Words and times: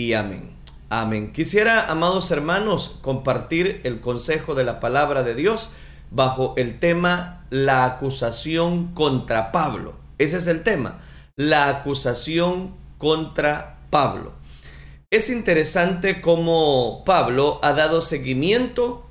y 0.00 0.14
amén. 0.14 0.50
Amén. 0.88 1.32
Quisiera, 1.32 1.90
amados 1.90 2.30
hermanos, 2.30 2.96
compartir 3.02 3.82
el 3.84 4.00
consejo 4.00 4.54
de 4.54 4.64
la 4.64 4.80
palabra 4.80 5.22
de 5.22 5.34
Dios 5.34 5.70
bajo 6.10 6.54
el 6.56 6.80
tema 6.80 7.44
la 7.50 7.84
acusación 7.84 8.94
contra 8.94 9.52
Pablo. 9.52 9.94
Ese 10.18 10.38
es 10.38 10.46
el 10.46 10.62
tema, 10.62 10.98
la 11.36 11.68
acusación 11.68 12.74
contra 12.96 13.78
Pablo. 13.90 14.32
Es 15.10 15.28
interesante 15.28 16.20
cómo 16.20 17.02
Pablo 17.04 17.60
ha 17.62 17.74
dado 17.74 18.00
seguimiento 18.00 19.06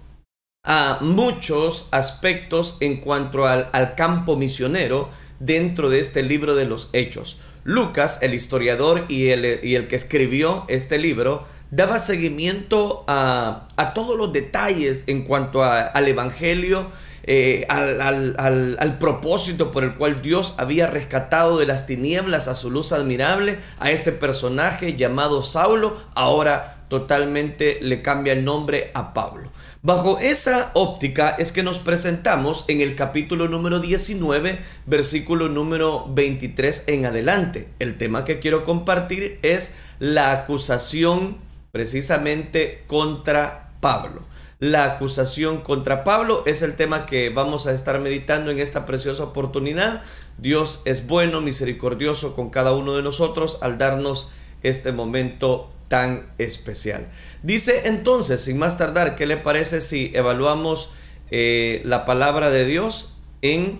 a 0.65 0.97
muchos 1.01 1.87
aspectos 1.91 2.77
en 2.79 2.97
cuanto 2.99 3.45
al, 3.45 3.69
al 3.73 3.95
campo 3.95 4.37
misionero 4.37 5.09
dentro 5.39 5.89
de 5.89 5.99
este 5.99 6.23
libro 6.23 6.55
de 6.55 6.65
los 6.65 6.89
hechos. 6.93 7.37
Lucas, 7.63 8.19
el 8.21 8.33
historiador 8.33 9.05
y 9.09 9.29
el, 9.29 9.59
y 9.63 9.75
el 9.75 9.87
que 9.87 9.95
escribió 9.95 10.65
este 10.69 10.97
libro, 10.97 11.45
daba 11.71 11.99
seguimiento 11.99 13.03
a, 13.07 13.67
todos 13.93 14.17
los 14.17 14.33
detalles 14.33 15.03
en 15.07 15.23
cuanto 15.23 15.63
al 15.63 16.07
Evangelio, 16.07 16.87
eh, 17.23 17.65
al, 17.69 18.97
propósito 18.99 19.71
por 19.71 19.83
el 19.83 19.93
cual 19.93 20.21
Dios 20.21 20.55
había 20.57 20.87
rescatado 20.87 21.59
de 21.59 21.67
las 21.67 21.85
tinieblas 21.85 22.47
a 22.47 22.55
su 22.55 22.71
luz 22.71 22.91
admirable 22.91 23.59
a 23.79 23.91
este 23.91 24.11
personaje 24.11 24.95
llamado 24.95 25.43
Saulo, 25.43 25.95
ahora 26.15 26.77
totalmente 26.87 27.77
le 27.81 28.01
cambia 28.01 28.33
el 28.33 28.43
nombre 28.43 28.91
a 28.95 29.13
Pablo. 29.13 29.51
Bajo 29.81 30.19
esa 30.19 30.71
óptica 30.73 31.29
es 31.39 31.53
que 31.53 31.63
nos 31.63 31.79
presentamos 31.79 32.65
en 32.67 32.81
el 32.81 32.97
capítulo 32.97 33.47
número 33.47 33.79
19, 33.79 34.59
versículo 34.85 35.47
número 35.47 36.05
23 36.09 36.83
en 36.87 37.05
adelante. 37.05 37.69
El 37.79 37.97
tema 37.97 38.25
que 38.25 38.39
quiero 38.39 38.65
compartir 38.65 39.39
es 39.41 39.75
la 39.99 40.33
acusación 40.33 41.37
precisamente 41.71 42.83
contra 42.87 43.71
Pablo. 43.79 44.23
La 44.59 44.83
acusación 44.83 45.61
contra 45.61 46.03
Pablo 46.03 46.43
es 46.45 46.61
el 46.61 46.75
tema 46.75 47.05
que 47.05 47.29
vamos 47.29 47.65
a 47.65 47.71
estar 47.71 48.01
meditando 48.01 48.51
en 48.51 48.59
esta 48.59 48.85
preciosa 48.85 49.23
oportunidad. 49.23 50.03
Dios 50.37 50.81
es 50.83 51.07
bueno, 51.07 51.39
misericordioso 51.39 52.35
con 52.35 52.49
cada 52.49 52.73
uno 52.73 52.97
de 52.97 53.01
nosotros 53.01 53.59
al 53.61 53.77
darnos 53.77 54.29
este 54.61 54.91
momento 54.91 55.71
tan 55.89 56.31
especial. 56.37 57.05
Dice 57.43 57.81
entonces, 57.85 58.41
sin 58.41 58.57
más 58.57 58.77
tardar, 58.77 59.15
¿qué 59.15 59.25
le 59.25 59.35
parece 59.35 59.81
si 59.81 60.11
evaluamos 60.13 60.91
eh, 61.31 61.81
la 61.83 62.05
palabra 62.05 62.49
de 62.51 62.65
Dios 62.65 63.15
en 63.41 63.79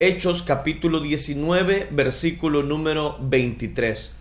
Hechos 0.00 0.42
capítulo 0.42 1.00
19, 1.00 1.88
versículo 1.90 2.62
número 2.62 3.18
23? 3.20 4.12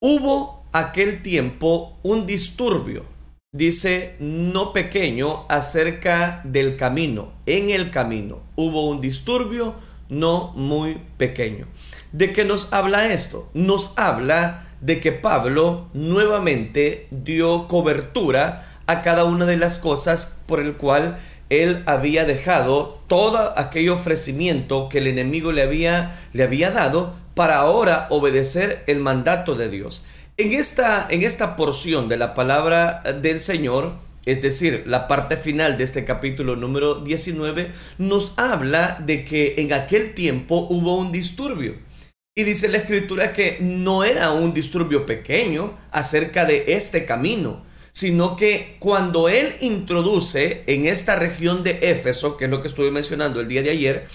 Hubo 0.00 0.64
aquel 0.72 1.22
tiempo 1.22 1.98
un 2.02 2.24
disturbio, 2.24 3.04
dice, 3.52 4.14
no 4.20 4.72
pequeño, 4.72 5.44
acerca 5.48 6.40
del 6.44 6.76
camino. 6.76 7.32
En 7.46 7.70
el 7.70 7.90
camino 7.90 8.42
hubo 8.54 8.88
un 8.88 9.00
disturbio 9.00 9.74
no 10.08 10.52
muy 10.54 11.00
pequeño. 11.16 11.66
¿De 12.12 12.32
qué 12.32 12.44
nos 12.44 12.72
habla 12.72 13.12
esto? 13.12 13.50
Nos 13.54 13.98
habla 13.98 14.67
de 14.80 15.00
que 15.00 15.12
Pablo 15.12 15.88
nuevamente 15.92 17.08
dio 17.10 17.68
cobertura 17.68 18.64
a 18.86 19.02
cada 19.02 19.24
una 19.24 19.44
de 19.46 19.56
las 19.56 19.78
cosas 19.78 20.40
por 20.46 20.60
el 20.60 20.76
cual 20.76 21.18
él 21.50 21.82
había 21.86 22.24
dejado 22.24 23.00
todo 23.06 23.58
aquel 23.58 23.90
ofrecimiento 23.90 24.88
que 24.88 24.98
el 24.98 25.06
enemigo 25.06 25.52
le 25.52 25.62
había, 25.62 26.18
le 26.32 26.42
había 26.42 26.70
dado 26.70 27.14
para 27.34 27.58
ahora 27.58 28.06
obedecer 28.10 28.84
el 28.86 28.98
mandato 28.98 29.54
de 29.54 29.68
Dios. 29.68 30.04
En 30.36 30.52
esta, 30.52 31.06
en 31.10 31.22
esta 31.22 31.56
porción 31.56 32.08
de 32.08 32.16
la 32.16 32.34
palabra 32.34 33.02
del 33.22 33.40
Señor, 33.40 33.94
es 34.24 34.42
decir, 34.42 34.84
la 34.86 35.08
parte 35.08 35.36
final 35.36 35.78
de 35.78 35.84
este 35.84 36.04
capítulo 36.04 36.54
número 36.54 36.96
19, 36.96 37.72
nos 37.96 38.38
habla 38.38 38.98
de 39.04 39.24
que 39.24 39.54
en 39.58 39.72
aquel 39.72 40.14
tiempo 40.14 40.66
hubo 40.70 40.98
un 40.98 41.12
disturbio. 41.12 41.76
Y 42.38 42.44
dice 42.44 42.68
la 42.68 42.78
escritura 42.78 43.32
que 43.32 43.58
no 43.60 44.04
era 44.04 44.30
un 44.30 44.54
disturbio 44.54 45.06
pequeño 45.06 45.76
acerca 45.90 46.44
de 46.44 46.66
este 46.68 47.04
camino, 47.04 47.64
sino 47.90 48.36
que 48.36 48.76
cuando 48.78 49.28
él 49.28 49.56
introduce 49.58 50.62
en 50.68 50.86
esta 50.86 51.16
región 51.16 51.64
de 51.64 51.80
Éfeso, 51.82 52.36
que 52.36 52.44
es 52.44 52.50
lo 52.52 52.62
que 52.62 52.68
estuve 52.68 52.92
mencionando 52.92 53.40
el 53.40 53.48
día 53.48 53.64
de 53.64 53.70
ayer, 53.70 54.06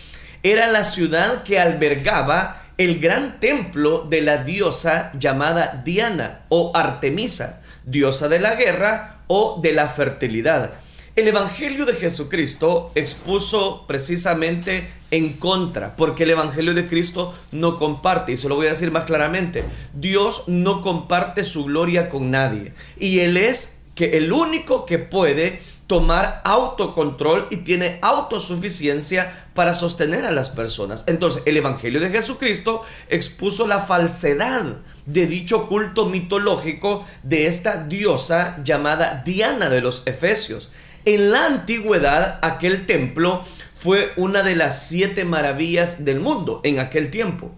era 0.41 0.67
la 0.67 0.85
ciudad 0.85 1.43
que 1.43 1.59
albergaba 1.59 2.63
el 2.77 3.01
gran 3.01 3.41
templo 3.41 4.07
de 4.09 4.21
la 4.21 4.37
diosa 4.37 5.11
llamada 5.19 5.81
Diana 5.83 6.45
o 6.47 6.71
Artemisa, 6.73 7.61
diosa 7.83 8.29
de 8.29 8.39
la 8.39 8.55
guerra 8.55 9.17
o 9.27 9.59
de 9.61 9.73
la 9.73 9.89
fertilidad. 9.89 10.71
El 11.15 11.27
Evangelio 11.27 11.85
de 11.85 11.93
Jesucristo 11.93 12.91
expuso 12.95 13.85
precisamente 13.85 14.89
en 15.11 15.33
contra, 15.33 15.95
porque 15.95 16.23
el 16.23 16.31
Evangelio 16.31 16.73
de 16.73 16.87
Cristo 16.87 17.35
no 17.51 17.77
comparte, 17.77 18.31
y 18.31 18.35
se 18.35 18.49
lo 18.49 18.55
voy 18.55 18.65
a 18.65 18.71
decir 18.71 18.89
más 18.89 19.05
claramente, 19.05 19.63
Dios 19.93 20.45
no 20.47 20.81
comparte 20.81 21.43
su 21.43 21.65
gloria 21.65 22.09
con 22.09 22.31
nadie, 22.31 22.73
y 22.97 23.19
Él 23.19 23.37
es 23.37 23.81
que 23.93 24.17
el 24.17 24.33
único 24.33 24.87
que 24.87 24.97
puede 24.97 25.61
tomar 25.85 26.41
autocontrol 26.45 27.47
y 27.51 27.57
tiene 27.57 27.99
autosuficiencia 28.01 29.31
para 29.53 29.75
sostener 29.75 30.25
a 30.25 30.31
las 30.31 30.49
personas. 30.49 31.03
Entonces, 31.05 31.43
el 31.45 31.57
Evangelio 31.57 31.99
de 31.99 32.09
Jesucristo 32.09 32.81
expuso 33.09 33.67
la 33.67 33.81
falsedad 33.81 34.77
de 35.05 35.27
dicho 35.27 35.67
culto 35.67 36.07
mitológico 36.07 37.05
de 37.21 37.45
esta 37.45 37.83
diosa 37.83 38.63
llamada 38.63 39.21
Diana 39.23 39.69
de 39.69 39.81
los 39.81 40.01
Efesios. 40.07 40.71
En 41.05 41.31
la 41.31 41.45
antigüedad, 41.45 42.39
aquel 42.41 42.85
templo 42.85 43.43
fue 43.73 44.13
una 44.15 44.41
de 44.43 44.55
las 44.55 44.87
siete 44.87 45.25
maravillas 45.25 46.05
del 46.05 46.21
mundo 46.21 46.61
en 46.63 46.79
aquel 46.79 47.11
tiempo. 47.11 47.51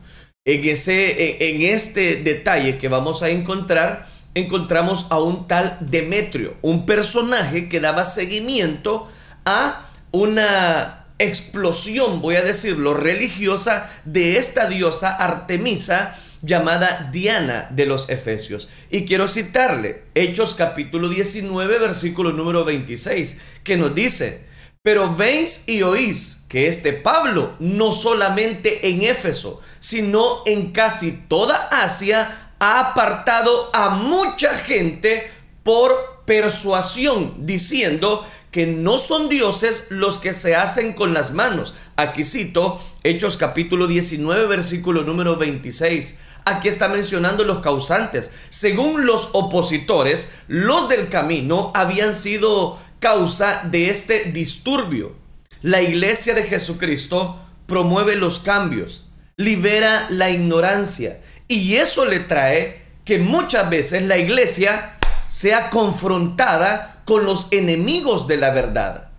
En, 0.45 0.65
ese, 0.65 1.51
en 1.51 1.61
este 1.61 2.15
detalle 2.15 2.77
que 2.77 2.87
vamos 2.87 3.21
a 3.21 3.29
encontrar, 3.29 4.07
encontramos 4.33 5.07
a 5.11 5.19
un 5.19 5.47
tal 5.47 5.77
Demetrio, 5.81 6.57
un 6.61 6.87
personaje 6.87 7.69
que 7.69 7.79
daba 7.79 8.03
seguimiento 8.03 9.07
a 9.45 9.85
una 10.11 11.05
explosión, 11.19 12.21
voy 12.21 12.35
a 12.37 12.41
decirlo, 12.41 12.93
religiosa 12.93 13.89
de 14.05 14.37
esta 14.37 14.67
diosa 14.67 15.11
Artemisa 15.11 16.15
llamada 16.45 17.09
Diana 17.11 17.67
de 17.71 17.85
los 17.85 18.09
Efesios. 18.09 18.69
Y 18.89 19.05
quiero 19.05 19.27
citarle 19.27 20.03
Hechos 20.13 20.55
capítulo 20.55 21.09
19, 21.09 21.79
versículo 21.79 22.31
número 22.31 22.63
26, 22.63 23.37
que 23.63 23.77
nos 23.77 23.95
dice, 23.95 24.45
pero 24.81 25.15
veis 25.15 25.63
y 25.67 25.81
oís 25.81 26.43
que 26.47 26.67
este 26.67 26.93
Pablo 26.93 27.55
no 27.59 27.91
solamente 27.91 28.87
en 28.89 29.01
Éfeso, 29.01 29.59
sino 29.79 30.43
en 30.45 30.71
casi 30.71 31.11
toda 31.11 31.55
Asia, 31.71 32.53
ha 32.59 32.91
apartado 32.91 33.71
a 33.73 33.89
mucha 33.89 34.53
gente 34.53 35.29
por 35.63 36.23
persuasión, 36.25 37.33
diciendo 37.45 38.25
que 38.51 38.67
no 38.67 38.99
son 38.99 39.27
dioses 39.27 39.87
los 39.89 40.17
que 40.17 40.31
se 40.31 40.55
hacen 40.55 40.93
con 40.93 41.13
las 41.13 41.33
manos. 41.33 41.73
Aquí 41.97 42.23
cito 42.23 42.79
Hechos 43.03 43.35
capítulo 43.35 43.85
19, 43.85 44.47
versículo 44.47 45.03
número 45.03 45.35
26. 45.35 46.15
Aquí 46.45 46.67
está 46.67 46.87
mencionando 46.87 47.43
los 47.43 47.59
causantes. 47.59 48.29
Según 48.49 49.07
los 49.07 49.29
opositores, 49.33 50.29
los 50.47 50.87
del 50.87 51.09
camino 51.09 51.71
habían 51.73 52.13
sido 52.13 52.77
causa 52.99 53.61
de 53.65 53.89
este 53.89 54.25
disturbio. 54.25 55.15
La 55.61 55.81
iglesia 55.81 56.35
de 56.35 56.43
Jesucristo 56.43 57.39
promueve 57.65 58.15
los 58.15 58.39
cambios, 58.39 59.07
libera 59.37 60.05
la 60.11 60.29
ignorancia 60.29 61.19
y 61.47 61.75
eso 61.75 62.05
le 62.05 62.19
trae 62.19 62.81
que 63.03 63.19
muchas 63.19 63.69
veces 63.69 64.03
la 64.03 64.17
iglesia 64.17 64.97
sea 65.27 65.69
confrontada 65.69 67.01
con 67.05 67.25
los 67.25 67.47
enemigos 67.51 68.27
de 68.27 68.37
la 68.37 68.51
verdad. 68.51 69.09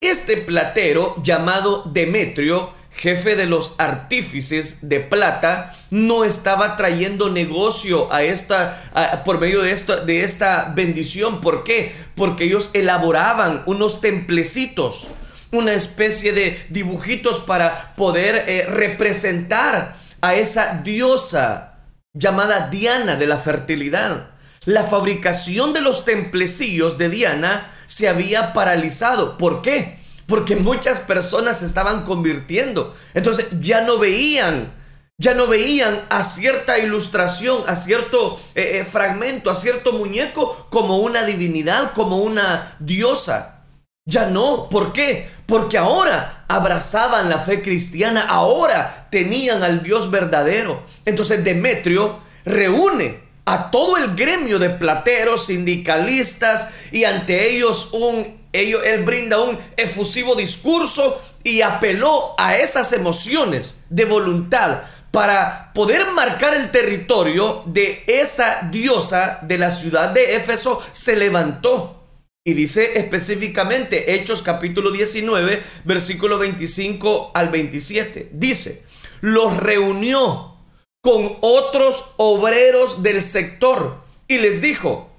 Este 0.00 0.36
platero 0.36 1.14
llamado 1.22 1.84
Demetrio, 1.92 2.72
jefe 2.96 3.36
de 3.36 3.46
los 3.46 3.74
artífices 3.78 4.88
de 4.88 5.00
plata, 5.00 5.74
no 5.90 6.24
estaba 6.24 6.76
trayendo 6.76 7.28
negocio 7.28 8.12
a 8.12 8.22
esta 8.22 9.22
por 9.24 9.40
medio 9.40 9.62
de 9.62 9.72
esta, 9.72 9.96
de 9.96 10.22
esta 10.22 10.72
bendición. 10.74 11.40
¿Por 11.40 11.64
qué? 11.64 11.94
Porque 12.14 12.44
ellos 12.44 12.70
elaboraban 12.72 13.62
unos 13.66 14.00
templecitos, 14.00 15.08
una 15.50 15.72
especie 15.72 16.32
de 16.32 16.64
dibujitos 16.70 17.40
para 17.40 17.94
poder 17.96 18.44
eh, 18.48 18.66
representar 18.68 19.96
a 20.20 20.34
esa 20.34 20.80
diosa 20.82 21.78
llamada 22.12 22.68
Diana 22.70 23.16
de 23.16 23.26
la 23.26 23.38
fertilidad. 23.38 24.30
La 24.64 24.84
fabricación 24.84 25.72
de 25.74 25.82
los 25.82 26.04
templecillos 26.04 26.96
de 26.96 27.10
Diana 27.10 27.70
se 27.86 28.08
había 28.08 28.54
paralizado. 28.54 29.36
¿Por 29.36 29.60
qué? 29.60 29.98
Porque 30.26 30.56
muchas 30.56 31.00
personas 31.00 31.60
se 31.60 31.66
estaban 31.66 32.04
convirtiendo. 32.04 32.94
Entonces 33.14 33.48
ya 33.60 33.82
no 33.82 33.98
veían 33.98 34.72
Ya 35.16 35.32
no 35.32 35.46
veían 35.46 36.00
a 36.10 36.24
cierta 36.24 36.76
ilustración, 36.78 37.62
a 37.68 37.76
cierto 37.76 38.36
eh, 38.56 38.78
eh, 38.80 38.84
fragmento, 38.84 39.48
a 39.48 39.54
cierto 39.54 39.92
muñeco 39.92 40.66
como 40.70 40.98
una 40.98 41.22
divinidad, 41.22 41.92
como 41.92 42.16
una 42.16 42.76
diosa. 42.80 43.62
Ya 44.06 44.26
no. 44.26 44.68
¿Por 44.68 44.92
qué? 44.92 45.30
Porque 45.46 45.78
ahora 45.78 46.44
abrazaban 46.48 47.28
la 47.28 47.38
fe 47.38 47.62
cristiana, 47.62 48.22
ahora 48.22 49.06
tenían 49.10 49.62
al 49.62 49.84
Dios 49.84 50.10
verdadero. 50.10 50.82
Entonces 51.04 51.44
Demetrio 51.44 52.18
reúne 52.44 53.20
a 53.46 53.70
todo 53.70 53.96
el 53.96 54.14
gremio 54.16 54.58
de 54.58 54.70
plateros, 54.70 55.46
sindicalistas, 55.46 56.70
y 56.90 57.04
ante 57.04 57.50
ellos 57.50 57.90
un, 57.92 58.43
él 58.54 59.04
brinda 59.04 59.40
un 59.40 59.58
efusivo 59.76 60.34
discurso 60.34 61.20
y 61.42 61.60
apeló 61.60 62.34
a 62.38 62.56
esas 62.56 62.92
emociones 62.92 63.78
de 63.90 64.04
voluntad 64.04 64.82
para 65.10 65.72
poder 65.72 66.10
marcar 66.10 66.54
el 66.54 66.72
territorio 66.72 67.62
de 67.66 68.02
esa 68.08 68.68
diosa 68.70 69.38
de 69.42 69.58
la 69.58 69.70
ciudad 69.70 70.10
de 70.10 70.34
Éfeso, 70.34 70.82
se 70.92 71.14
levantó. 71.14 72.00
Y 72.44 72.52
dice 72.54 72.98
específicamente 72.98 74.14
Hechos 74.14 74.42
capítulo 74.42 74.90
19, 74.90 75.62
versículo 75.84 76.38
25 76.38 77.30
al 77.32 77.48
27. 77.48 78.30
Dice, 78.32 78.84
los 79.20 79.56
reunió 79.56 80.56
con 81.00 81.38
otros 81.40 82.14
obreros 82.16 83.02
del 83.02 83.22
sector 83.22 84.02
y 84.26 84.38
les 84.38 84.60
dijo, 84.60 85.10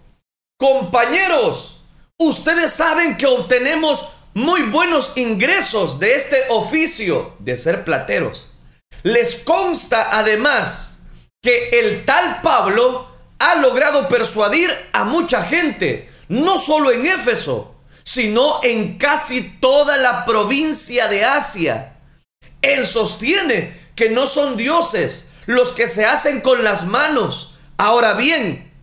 compañeros, 0.57 1.74
ustedes 2.17 2.71
saben 2.71 3.17
que 3.17 3.25
obtenemos 3.25 4.13
muy 4.33 4.63
buenos 4.63 5.13
ingresos 5.15 5.99
de 5.99 6.15
este 6.15 6.37
oficio 6.49 7.35
de 7.39 7.57
ser 7.57 7.83
plateros. 7.85 8.49
Les 9.03 9.35
consta 9.35 10.17
además 10.17 10.97
que 11.41 11.69
el 11.79 12.05
tal 12.05 12.41
Pablo 12.41 13.07
ha 13.39 13.55
logrado 13.55 14.07
persuadir 14.07 14.69
a 14.93 15.03
mucha 15.03 15.43
gente, 15.43 16.09
no 16.27 16.57
solo 16.57 16.91
en 16.91 17.05
Éfeso, 17.05 17.75
sino 18.03 18.63
en 18.63 18.97
casi 18.97 19.41
toda 19.41 19.97
la 19.97 20.25
provincia 20.25 21.07
de 21.07 21.23
Asia. 21.23 21.97
Él 22.61 22.85
sostiene 22.87 23.79
que 23.95 24.09
no 24.09 24.27
son 24.27 24.57
dioses, 24.57 25.27
los 25.45 25.73
que 25.73 25.87
se 25.87 26.05
hacen 26.05 26.41
con 26.41 26.63
las 26.63 26.85
manos. 26.85 27.55
Ahora 27.77 28.13
bien, 28.13 28.73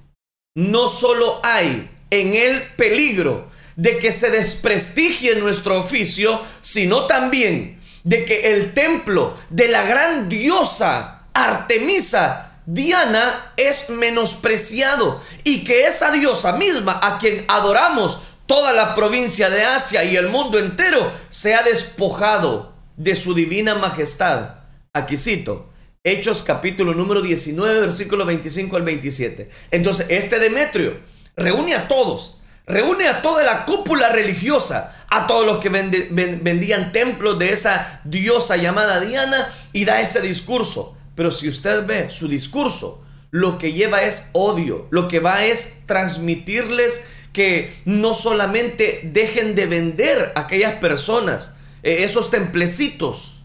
no 0.55 0.89
solo 0.89 1.41
hay 1.43 1.92
en 2.13 2.35
el 2.35 2.63
peligro 2.77 3.49
de 3.75 3.99
que 3.99 4.13
se 4.13 4.31
desprestigie 4.31 5.35
nuestro 5.37 5.81
oficio, 5.81 6.43
sino 6.61 7.07
también 7.07 7.81
de 8.05 8.27
que 8.27 8.53
el 8.53 8.75
templo 8.75 9.35
de 9.49 9.69
la 9.69 9.83
gran 9.85 10.29
diosa 10.29 11.23
Artemisa 11.33 12.61
Diana 12.67 13.55
es 13.57 13.89
menospreciado 13.89 15.23
y 15.43 15.65
que 15.65 15.87
esa 15.87 16.11
diosa 16.13 16.53
misma 16.53 17.01
a 17.03 17.17
quien 17.19 17.47
adoramos 17.49 18.21
toda 18.45 18.75
la 18.75 18.95
provincia 18.95 19.49
de 19.49 19.65
Asia 19.65 20.05
y 20.05 20.17
el 20.17 20.29
mundo 20.29 20.59
entero 20.59 21.11
se 21.31 21.55
ha 21.55 21.63
despojado 21.63 22.75
de 22.99 23.17
su 23.17 23.33
divina 23.33 23.75
majestad. 23.77 24.57
Aquí 24.93 25.17
cito, 25.17 25.71
Hechos 26.05 26.43
capítulo 26.43 26.93
número 26.93 27.23
19, 27.23 27.81
versículo 27.81 28.27
25 28.27 28.77
al 28.77 28.83
27. 28.83 29.49
Entonces, 29.71 30.07
este 30.11 30.39
Demetrio 30.39 31.12
reúne 31.37 31.75
a 31.75 31.89
todos, 31.89 32.39
reúne 32.67 33.09
a 33.09 33.23
toda 33.23 33.43
la 33.43 33.65
cúpula 33.65 34.09
religiosa, 34.09 34.95
a 35.09 35.27
todos 35.27 35.47
los 35.47 35.59
que 35.59 35.69
vendían 35.69 36.93
templos 36.93 37.39
de 37.39 37.53
esa 37.53 38.01
diosa 38.05 38.57
llamada 38.57 39.01
Diana 39.01 39.53
y 39.73 39.85
da 39.85 40.01
ese 40.01 40.21
discurso. 40.21 40.97
Pero 41.15 41.31
si 41.31 41.49
usted 41.49 41.85
ve 41.85 42.09
su 42.09 42.29
discurso, 42.29 43.05
lo 43.31 43.59
que 43.59 43.73
lleva 43.73 44.03
es 44.03 44.31
odio, 44.33 44.87
lo 44.91 45.09
que 45.09 45.21
va 45.21 45.45
es 45.45 45.81
transmitirles 45.87 47.05
que 47.33 47.75
no 47.85 48.15
solamente 48.15 49.01
dejen 49.05 49.55
de 49.55 49.67
vender 49.67 50.33
aquellas 50.35 50.75
personas, 50.75 51.55
eh, 51.83 52.05
esos 52.05 52.31
templecitos, 52.31 53.43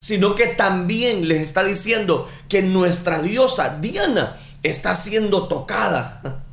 sino 0.00 0.34
que 0.34 0.46
también 0.46 1.28
les 1.28 1.42
está 1.42 1.64
diciendo 1.64 2.28
que 2.48 2.62
nuestra 2.62 3.20
diosa 3.20 3.78
Diana 3.80 4.38
está 4.62 4.94
siendo 4.94 5.48
tocada. 5.48 6.44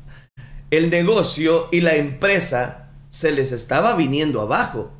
El 0.69 0.89
negocio 0.89 1.69
y 1.71 1.79
la 1.79 1.95
empresa 1.95 2.89
se 3.09 3.31
les 3.31 3.53
estaba 3.53 3.95
viniendo 3.95 4.41
abajo. 4.41 4.91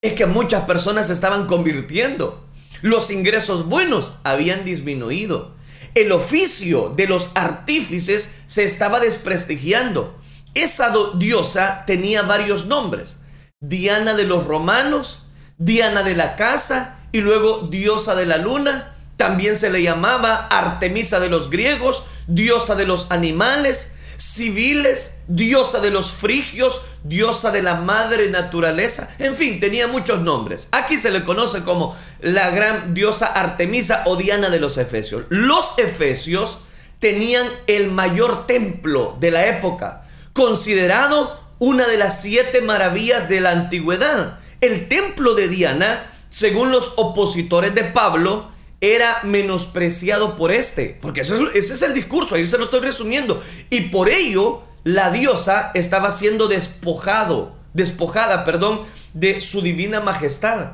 Es 0.00 0.14
que 0.14 0.24
muchas 0.24 0.64
personas 0.64 1.08
se 1.08 1.12
estaban 1.12 1.46
convirtiendo. 1.46 2.46
Los 2.80 3.10
ingresos 3.10 3.66
buenos 3.66 4.14
habían 4.24 4.64
disminuido. 4.64 5.54
El 5.94 6.12
oficio 6.12 6.88
de 6.96 7.06
los 7.06 7.32
artífices 7.34 8.36
se 8.46 8.64
estaba 8.64 8.98
desprestigiando. 8.98 10.18
Esa 10.54 10.90
diosa 11.16 11.84
tenía 11.86 12.22
varios 12.22 12.64
nombres. 12.64 13.18
Diana 13.60 14.14
de 14.14 14.24
los 14.24 14.46
romanos, 14.46 15.26
Diana 15.58 16.02
de 16.02 16.16
la 16.16 16.36
casa 16.36 16.98
y 17.12 17.18
luego 17.18 17.68
diosa 17.70 18.14
de 18.14 18.24
la 18.24 18.38
luna. 18.38 18.96
También 19.18 19.54
se 19.54 19.68
le 19.68 19.82
llamaba 19.82 20.46
Artemisa 20.46 21.20
de 21.20 21.28
los 21.28 21.50
griegos, 21.50 22.04
diosa 22.26 22.74
de 22.74 22.86
los 22.86 23.10
animales, 23.10 23.96
civiles, 24.20 25.22
diosa 25.28 25.80
de 25.80 25.90
los 25.90 26.12
frigios, 26.12 26.82
diosa 27.02 27.50
de 27.50 27.62
la 27.62 27.74
madre 27.74 28.28
naturaleza. 28.28 29.08
En 29.18 29.34
fin, 29.34 29.60
tenía 29.60 29.86
muchos 29.86 30.20
nombres. 30.20 30.68
Aquí 30.72 30.98
se 30.98 31.10
le 31.10 31.24
conoce 31.24 31.62
como 31.62 31.96
la 32.20 32.50
gran 32.50 32.92
diosa 32.92 33.26
Artemisa 33.26 34.02
o 34.04 34.16
Diana 34.16 34.50
de 34.50 34.60
los 34.60 34.76
Efesios. 34.76 35.24
Los 35.30 35.72
Efesios 35.78 36.58
tenían 36.98 37.46
el 37.66 37.90
mayor 37.90 38.46
templo 38.46 39.16
de 39.18 39.30
la 39.30 39.46
época, 39.46 40.02
considerado 40.34 41.40
una 41.58 41.86
de 41.86 41.96
las 41.96 42.20
siete 42.20 42.60
maravillas 42.60 43.28
de 43.30 43.40
la 43.40 43.52
antigüedad. 43.52 44.38
El 44.60 44.88
templo 44.88 45.34
de 45.34 45.48
Diana 45.48 46.10
según 46.30 46.70
los 46.70 46.94
opositores 46.96 47.74
de 47.74 47.84
Pablo, 47.84 48.50
era 48.80 49.20
menospreciado 49.24 50.36
por 50.36 50.52
este. 50.52 50.98
Porque 51.00 51.20
ese 51.20 51.50
es 51.54 51.82
el 51.82 51.94
discurso, 51.94 52.34
ahí 52.34 52.46
se 52.46 52.58
lo 52.58 52.64
estoy 52.64 52.80
resumiendo. 52.80 53.42
Y 53.68 53.82
por 53.82 54.08
ello, 54.08 54.62
la 54.84 55.10
diosa 55.10 55.70
estaba 55.74 56.10
siendo 56.10 56.48
despojado, 56.48 57.56
despojada, 57.74 58.44
perdón, 58.44 58.86
de 59.12 59.40
su 59.40 59.60
divina 59.60 60.00
majestad. 60.00 60.72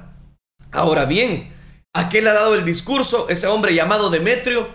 Ahora 0.72 1.04
bien, 1.04 1.52
¿a 1.92 2.08
qué 2.08 2.22
le 2.22 2.30
ha 2.30 2.34
dado 2.34 2.54
el 2.54 2.64
discurso 2.64 3.28
ese 3.28 3.46
hombre 3.46 3.74
llamado 3.74 4.10
Demetrio? 4.10 4.68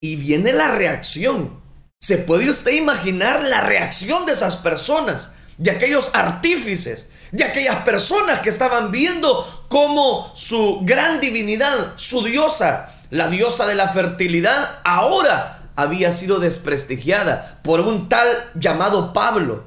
Y 0.00 0.16
viene 0.16 0.52
la 0.52 0.68
reacción. 0.68 1.62
¿Se 2.00 2.18
puede 2.18 2.50
usted 2.50 2.72
imaginar 2.72 3.42
la 3.42 3.62
reacción 3.62 4.26
de 4.26 4.32
esas 4.32 4.56
personas, 4.56 5.32
de 5.56 5.70
aquellos 5.70 6.10
artífices, 6.12 7.08
de 7.34 7.42
aquellas 7.42 7.82
personas 7.82 8.38
que 8.40 8.48
estaban 8.48 8.92
viendo 8.92 9.66
cómo 9.68 10.30
su 10.36 10.82
gran 10.82 11.20
divinidad, 11.20 11.94
su 11.96 12.22
diosa, 12.22 12.94
la 13.10 13.26
diosa 13.26 13.66
de 13.66 13.74
la 13.74 13.88
fertilidad, 13.88 14.78
ahora 14.84 15.70
había 15.74 16.12
sido 16.12 16.38
desprestigiada 16.38 17.60
por 17.64 17.80
un 17.80 18.08
tal 18.08 18.28
llamado 18.54 19.12
Pablo. 19.12 19.64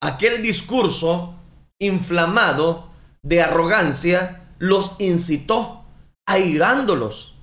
Aquel 0.00 0.40
discurso 0.40 1.34
inflamado 1.80 2.92
de 3.22 3.42
arrogancia 3.42 4.44
los 4.60 4.94
incitó, 5.00 5.84
airándolos. 6.28 7.34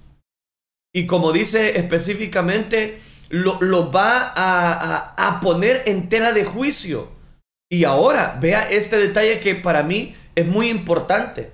Y 0.94 1.08
como 1.08 1.34
dice 1.34 1.78
específicamente, 1.78 3.02
lo, 3.28 3.92
va 3.92 4.32
a, 4.34 5.14
a 5.18 5.42
poner 5.42 5.84
en 5.88 6.08
tela 6.08 6.32
de 6.32 6.46
juicio. 6.46 7.17
Y 7.70 7.84
ahora, 7.84 8.38
vea 8.40 8.64
este 8.70 8.98
detalle 8.98 9.40
que 9.40 9.56
para 9.56 9.84
mí 9.84 10.16
es 10.36 10.48
muy 10.48 10.70
importante. 10.70 11.52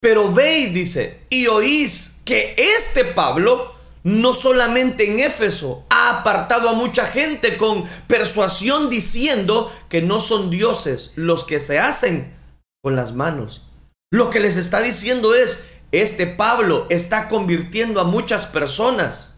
Pero 0.00 0.30
veis, 0.30 0.74
dice, 0.74 1.20
y 1.30 1.46
oís 1.46 2.16
que 2.24 2.54
este 2.58 3.04
Pablo 3.04 3.74
no 4.02 4.34
solamente 4.34 5.10
en 5.10 5.18
Éfeso 5.18 5.86
ha 5.88 6.20
apartado 6.20 6.68
a 6.68 6.74
mucha 6.74 7.06
gente 7.06 7.56
con 7.56 7.84
persuasión 8.06 8.90
diciendo 8.90 9.72
que 9.88 10.02
no 10.02 10.20
son 10.20 10.50
dioses 10.50 11.12
los 11.16 11.44
que 11.44 11.58
se 11.58 11.78
hacen 11.78 12.34
con 12.82 12.96
las 12.96 13.14
manos. 13.14 13.62
Lo 14.12 14.28
que 14.28 14.40
les 14.40 14.56
está 14.56 14.82
diciendo 14.82 15.34
es, 15.34 15.64
este 15.90 16.26
Pablo 16.26 16.86
está 16.90 17.28
convirtiendo 17.28 18.00
a 18.00 18.04
muchas 18.04 18.46
personas. 18.46 19.36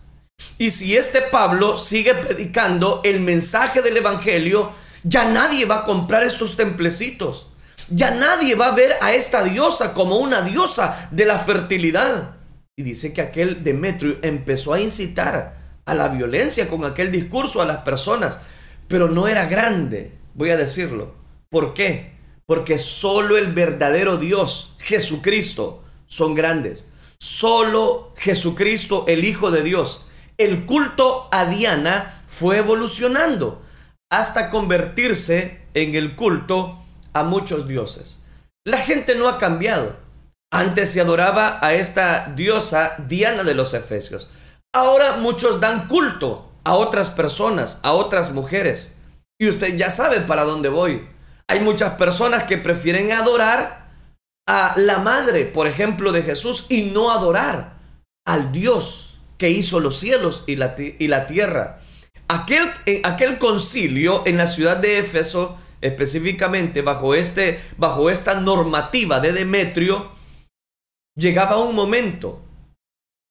Y 0.58 0.70
si 0.70 0.96
este 0.96 1.22
Pablo 1.22 1.76
sigue 1.76 2.14
predicando 2.14 3.00
el 3.04 3.20
mensaje 3.20 3.82
del 3.82 3.98
Evangelio, 3.98 4.72
ya 5.08 5.24
nadie 5.24 5.66
va 5.66 5.76
a 5.76 5.84
comprar 5.84 6.24
estos 6.24 6.56
templecitos. 6.56 7.46
Ya 7.88 8.10
nadie 8.10 8.56
va 8.56 8.68
a 8.68 8.74
ver 8.74 8.96
a 9.00 9.12
esta 9.12 9.44
diosa 9.44 9.94
como 9.94 10.16
una 10.16 10.42
diosa 10.42 11.08
de 11.12 11.24
la 11.24 11.38
fertilidad. 11.38 12.36
Y 12.74 12.82
dice 12.82 13.12
que 13.12 13.22
aquel 13.22 13.62
Demetrio 13.62 14.18
empezó 14.22 14.74
a 14.74 14.80
incitar 14.80 15.56
a 15.84 15.94
la 15.94 16.08
violencia 16.08 16.68
con 16.68 16.84
aquel 16.84 17.12
discurso 17.12 17.62
a 17.62 17.64
las 17.64 17.78
personas, 17.78 18.40
pero 18.88 19.08
no 19.08 19.28
era 19.28 19.46
grande, 19.46 20.18
voy 20.34 20.50
a 20.50 20.56
decirlo. 20.56 21.14
¿Por 21.48 21.74
qué? 21.74 22.16
Porque 22.44 22.78
solo 22.78 23.38
el 23.38 23.52
verdadero 23.52 24.16
Dios, 24.16 24.74
Jesucristo, 24.78 25.84
son 26.06 26.34
grandes. 26.34 26.86
solo 27.18 28.12
Jesucristo, 28.16 29.04
el 29.08 29.24
Hijo 29.24 29.50
de 29.50 29.62
Dios. 29.62 30.06
El 30.36 30.66
culto 30.66 31.28
a 31.32 31.46
Diana 31.46 32.24
fue 32.28 32.58
evolucionando 32.58 33.62
hasta 34.10 34.50
convertirse 34.50 35.60
en 35.74 35.94
el 35.94 36.16
culto 36.16 36.78
a 37.12 37.22
muchos 37.22 37.66
dioses. 37.68 38.18
La 38.64 38.78
gente 38.78 39.14
no 39.14 39.28
ha 39.28 39.38
cambiado. 39.38 39.96
Antes 40.52 40.90
se 40.92 41.00
adoraba 41.00 41.58
a 41.62 41.74
esta 41.74 42.32
diosa 42.36 42.94
Diana 43.08 43.42
de 43.42 43.54
los 43.54 43.74
Efesios. 43.74 44.28
Ahora 44.74 45.16
muchos 45.16 45.60
dan 45.60 45.88
culto 45.88 46.50
a 46.64 46.74
otras 46.74 47.10
personas, 47.10 47.80
a 47.82 47.92
otras 47.92 48.32
mujeres. 48.32 48.92
Y 49.38 49.48
usted 49.48 49.76
ya 49.76 49.90
sabe 49.90 50.20
para 50.20 50.44
dónde 50.44 50.68
voy. 50.68 51.08
Hay 51.48 51.60
muchas 51.60 51.94
personas 51.94 52.44
que 52.44 52.58
prefieren 52.58 53.12
adorar 53.12 53.86
a 54.48 54.74
la 54.76 54.98
madre, 54.98 55.44
por 55.44 55.66
ejemplo, 55.66 56.12
de 56.12 56.22
Jesús 56.22 56.66
y 56.68 56.84
no 56.84 57.10
adorar 57.10 57.76
al 58.26 58.52
Dios 58.52 59.18
que 59.38 59.50
hizo 59.50 59.80
los 59.80 59.98
cielos 59.98 60.44
y 60.46 60.56
la, 60.56 60.74
y 60.76 61.08
la 61.08 61.26
tierra. 61.26 61.78
Aquel, 62.28 62.72
aquel 63.04 63.38
concilio 63.38 64.22
en 64.26 64.36
la 64.36 64.46
ciudad 64.46 64.76
de 64.76 64.98
Éfeso, 64.98 65.56
específicamente 65.80 66.82
bajo, 66.82 67.14
este, 67.14 67.60
bajo 67.76 68.10
esta 68.10 68.40
normativa 68.40 69.20
de 69.20 69.32
Demetrio, 69.32 70.10
llegaba 71.16 71.58
un 71.58 71.74
momento 71.74 72.42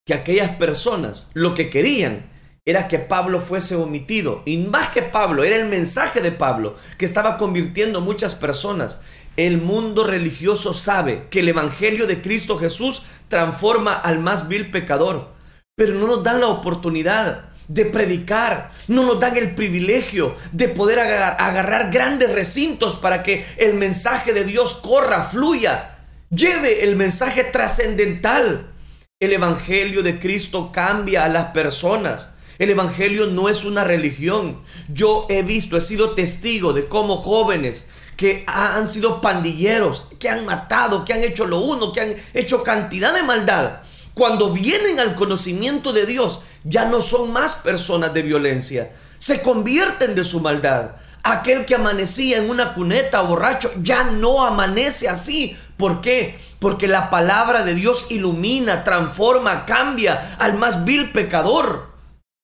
que 0.06 0.14
aquellas 0.14 0.56
personas 0.56 1.30
lo 1.34 1.54
que 1.54 1.68
querían 1.68 2.30
era 2.64 2.88
que 2.88 2.98
Pablo 2.98 3.40
fuese 3.40 3.76
omitido. 3.76 4.42
Y 4.44 4.58
más 4.58 4.88
que 4.88 5.02
Pablo, 5.02 5.44
era 5.44 5.56
el 5.56 5.66
mensaje 5.66 6.20
de 6.20 6.32
Pablo 6.32 6.74
que 6.98 7.04
estaba 7.04 7.36
convirtiendo 7.36 8.00
muchas 8.00 8.34
personas. 8.34 9.00
El 9.36 9.60
mundo 9.60 10.04
religioso 10.04 10.72
sabe 10.72 11.28
que 11.30 11.40
el 11.40 11.48
Evangelio 11.48 12.06
de 12.06 12.20
Cristo 12.20 12.58
Jesús 12.58 13.02
transforma 13.28 13.92
al 13.92 14.18
más 14.18 14.48
vil 14.48 14.70
pecador, 14.70 15.32
pero 15.76 15.94
no 15.94 16.06
nos 16.06 16.22
dan 16.22 16.40
la 16.40 16.48
oportunidad 16.48 17.50
de 17.68 17.84
predicar, 17.84 18.72
no 18.88 19.02
nos 19.02 19.20
dan 19.20 19.36
el 19.36 19.54
privilegio 19.54 20.34
de 20.52 20.68
poder 20.68 21.00
agarrar, 21.00 21.36
agarrar 21.40 21.90
grandes 21.90 22.32
recintos 22.32 22.96
para 22.96 23.22
que 23.22 23.44
el 23.56 23.74
mensaje 23.74 24.32
de 24.32 24.44
Dios 24.44 24.74
corra, 24.74 25.22
fluya, 25.22 25.96
lleve 26.30 26.84
el 26.84 26.96
mensaje 26.96 27.44
trascendental. 27.44 28.72
El 29.18 29.32
Evangelio 29.32 30.02
de 30.02 30.18
Cristo 30.18 30.70
cambia 30.72 31.24
a 31.24 31.28
las 31.28 31.46
personas. 31.46 32.32
El 32.58 32.70
Evangelio 32.70 33.26
no 33.26 33.48
es 33.48 33.64
una 33.64 33.84
religión. 33.84 34.62
Yo 34.88 35.26
he 35.28 35.42
visto, 35.42 35.76
he 35.76 35.80
sido 35.80 36.10
testigo 36.14 36.72
de 36.72 36.86
cómo 36.86 37.16
jóvenes 37.16 37.86
que 38.16 38.44
han 38.46 38.86
sido 38.86 39.20
pandilleros, 39.20 40.04
que 40.18 40.28
han 40.28 40.46
matado, 40.46 41.04
que 41.04 41.12
han 41.12 41.22
hecho 41.22 41.46
lo 41.46 41.60
uno, 41.60 41.92
que 41.92 42.00
han 42.00 42.16
hecho 42.32 42.62
cantidad 42.62 43.14
de 43.14 43.22
maldad, 43.22 43.80
cuando 44.16 44.50
vienen 44.50 44.98
al 44.98 45.14
conocimiento 45.14 45.92
de 45.92 46.06
Dios, 46.06 46.40
ya 46.64 46.86
no 46.86 47.02
son 47.02 47.34
más 47.34 47.54
personas 47.54 48.14
de 48.14 48.22
violencia, 48.22 48.90
se 49.18 49.42
convierten 49.42 50.14
de 50.14 50.24
su 50.24 50.40
maldad. 50.40 50.92
Aquel 51.22 51.66
que 51.66 51.74
amanecía 51.74 52.38
en 52.38 52.48
una 52.48 52.72
cuneta 52.72 53.20
borracho 53.20 53.70
ya 53.82 54.04
no 54.04 54.46
amanece 54.46 55.10
así. 55.10 55.54
¿Por 55.76 56.00
qué? 56.00 56.38
Porque 56.60 56.88
la 56.88 57.10
palabra 57.10 57.62
de 57.62 57.74
Dios 57.74 58.06
ilumina, 58.08 58.84
transforma, 58.84 59.66
cambia 59.66 60.34
al 60.38 60.54
más 60.54 60.86
vil 60.86 61.12
pecador. 61.12 61.90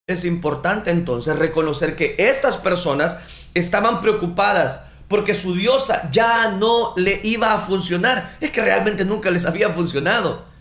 Es 0.07 0.27
importante 0.27 0.91
entonces 0.91 1.39
reconocer 1.39 1.97
que 1.97 2.17
estas 2.19 2.59
personas 2.59 3.17
estaban 3.55 4.03
preocupadas 4.03 4.81
porque 5.09 5.33
su 5.33 5.55
diosa 5.55 6.11
ya 6.13 6.51
no 6.51 6.93
le 6.97 7.19
iba 7.25 7.55
a 7.55 7.59
funcionar. 7.59 8.37
Es 8.43 8.51
que 8.51 8.61
realmente 8.61 9.07
nunca 9.07 9.31
les 9.31 9.47
había 9.47 9.71
funcionado. 9.71 10.52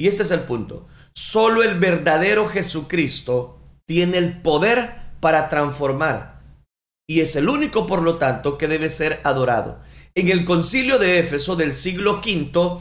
Y 0.00 0.08
este 0.08 0.22
es 0.22 0.30
el 0.30 0.40
punto. 0.40 0.86
Solo 1.12 1.62
el 1.62 1.78
verdadero 1.78 2.48
Jesucristo 2.48 3.60
tiene 3.86 4.16
el 4.16 4.40
poder 4.40 4.94
para 5.20 5.50
transformar. 5.50 6.40
Y 7.06 7.20
es 7.20 7.36
el 7.36 7.50
único, 7.50 7.86
por 7.86 8.00
lo 8.00 8.16
tanto, 8.16 8.56
que 8.56 8.66
debe 8.66 8.88
ser 8.88 9.20
adorado. 9.24 9.78
En 10.14 10.28
el 10.28 10.46
concilio 10.46 10.98
de 10.98 11.18
Éfeso 11.18 11.54
del 11.54 11.74
siglo 11.74 12.22
V 12.24 12.80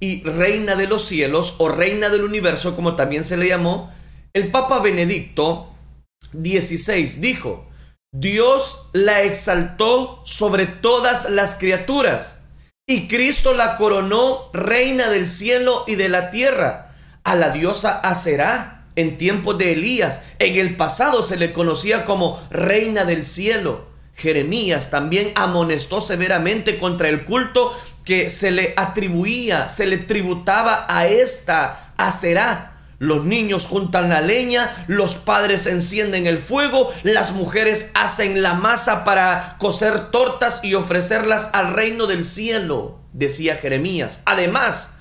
y 0.00 0.24
reina 0.24 0.74
de 0.74 0.88
los 0.88 1.04
cielos 1.04 1.54
o 1.58 1.68
reina 1.68 2.08
del 2.08 2.24
universo, 2.24 2.74
como 2.74 2.96
también 2.96 3.22
se 3.22 3.36
le 3.36 3.46
llamó, 3.46 3.94
el 4.32 4.50
Papa 4.50 4.80
Benedicto 4.80 5.72
XVI 6.32 7.20
dijo, 7.20 7.70
Dios 8.12 8.88
la 8.92 9.22
exaltó 9.22 10.20
sobre 10.24 10.66
todas 10.66 11.30
las 11.30 11.54
criaturas 11.54 12.35
y 12.88 13.08
Cristo 13.08 13.52
la 13.52 13.74
coronó 13.74 14.48
reina 14.52 15.08
del 15.08 15.26
cielo 15.26 15.82
y 15.88 15.96
de 15.96 16.08
la 16.08 16.30
tierra. 16.30 16.92
A 17.24 17.34
la 17.34 17.50
diosa 17.50 17.98
Aserá 17.98 18.84
en 18.94 19.18
tiempos 19.18 19.58
de 19.58 19.72
Elías, 19.72 20.22
en 20.38 20.54
el 20.54 20.76
pasado 20.76 21.24
se 21.24 21.36
le 21.36 21.52
conocía 21.52 22.04
como 22.04 22.40
reina 22.48 23.04
del 23.04 23.24
cielo. 23.24 23.86
Jeremías 24.14 24.90
también 24.90 25.32
amonestó 25.34 26.00
severamente 26.00 26.78
contra 26.78 27.08
el 27.08 27.24
culto 27.24 27.76
que 28.04 28.30
se 28.30 28.52
le 28.52 28.72
atribuía, 28.76 29.66
se 29.66 29.86
le 29.86 29.98
tributaba 29.98 30.86
a 30.88 31.08
esta 31.08 31.92
Aserá 31.98 32.75
los 32.98 33.24
niños 33.24 33.66
juntan 33.66 34.08
la 34.08 34.20
leña, 34.20 34.84
los 34.86 35.16
padres 35.16 35.66
encienden 35.66 36.26
el 36.26 36.38
fuego, 36.38 36.92
las 37.02 37.32
mujeres 37.32 37.90
hacen 37.94 38.42
la 38.42 38.54
masa 38.54 39.04
para 39.04 39.56
cocer 39.58 40.10
tortas 40.10 40.60
y 40.62 40.74
ofrecerlas 40.74 41.50
al 41.52 41.74
reino 41.74 42.06
del 42.06 42.24
cielo, 42.24 43.00
decía 43.12 43.56
Jeremías. 43.56 44.20
Además, 44.24 44.94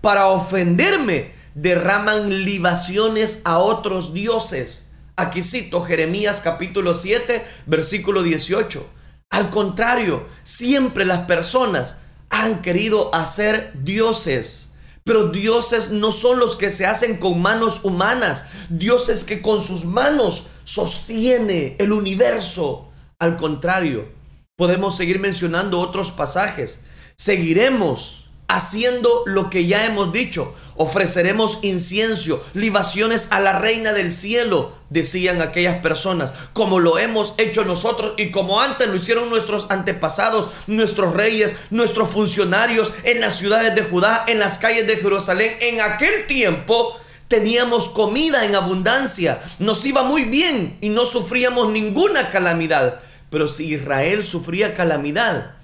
para 0.00 0.26
ofenderme, 0.28 1.32
derraman 1.54 2.44
libaciones 2.44 3.42
a 3.44 3.58
otros 3.58 4.14
dioses. 4.14 4.90
Aquí 5.16 5.42
cito 5.42 5.82
Jeremías 5.82 6.40
capítulo 6.40 6.94
7, 6.94 7.44
versículo 7.66 8.22
18. 8.22 8.88
Al 9.30 9.50
contrario, 9.50 10.26
siempre 10.44 11.04
las 11.04 11.20
personas 11.20 11.98
han 12.30 12.62
querido 12.62 13.14
hacer 13.14 13.72
dioses 13.74 14.69
pero 15.04 15.28
dioses 15.28 15.90
no 15.90 16.12
son 16.12 16.38
los 16.38 16.56
que 16.56 16.70
se 16.70 16.86
hacen 16.86 17.16
con 17.16 17.40
manos 17.40 17.84
humanas, 17.84 18.44
dioses 18.68 19.24
que 19.24 19.40
con 19.40 19.60
sus 19.60 19.84
manos 19.84 20.46
sostiene 20.64 21.76
el 21.78 21.92
universo. 21.92 22.88
Al 23.18 23.36
contrario, 23.36 24.08
podemos 24.56 24.96
seguir 24.96 25.18
mencionando 25.18 25.80
otros 25.80 26.10
pasajes. 26.10 26.80
Seguiremos 27.16 28.19
haciendo 28.50 29.22
lo 29.26 29.48
que 29.48 29.66
ya 29.66 29.86
hemos 29.86 30.12
dicho. 30.12 30.54
Ofreceremos 30.76 31.58
incienso, 31.62 32.42
libaciones 32.54 33.28
a 33.32 33.40
la 33.40 33.58
reina 33.58 33.92
del 33.92 34.10
cielo, 34.10 34.72
decían 34.88 35.42
aquellas 35.42 35.76
personas, 35.78 36.32
como 36.52 36.80
lo 36.80 36.98
hemos 36.98 37.34
hecho 37.36 37.64
nosotros 37.64 38.14
y 38.16 38.30
como 38.30 38.60
antes 38.60 38.88
lo 38.88 38.96
hicieron 38.96 39.28
nuestros 39.28 39.66
antepasados, 39.68 40.48
nuestros 40.66 41.12
reyes, 41.12 41.56
nuestros 41.70 42.10
funcionarios 42.10 42.92
en 43.04 43.20
las 43.20 43.36
ciudades 43.36 43.74
de 43.74 43.82
Judá, 43.82 44.24
en 44.26 44.38
las 44.38 44.58
calles 44.58 44.86
de 44.86 44.96
Jerusalén. 44.96 45.54
En 45.60 45.80
aquel 45.82 46.26
tiempo 46.26 46.96
teníamos 47.28 47.90
comida 47.90 48.44
en 48.46 48.54
abundancia, 48.54 49.40
nos 49.58 49.84
iba 49.84 50.02
muy 50.02 50.24
bien 50.24 50.78
y 50.80 50.88
no 50.88 51.04
sufríamos 51.04 51.68
ninguna 51.68 52.30
calamidad. 52.30 53.00
Pero 53.30 53.48
si 53.48 53.66
Israel 53.74 54.24
sufría 54.24 54.74
calamidad, 54.74 55.59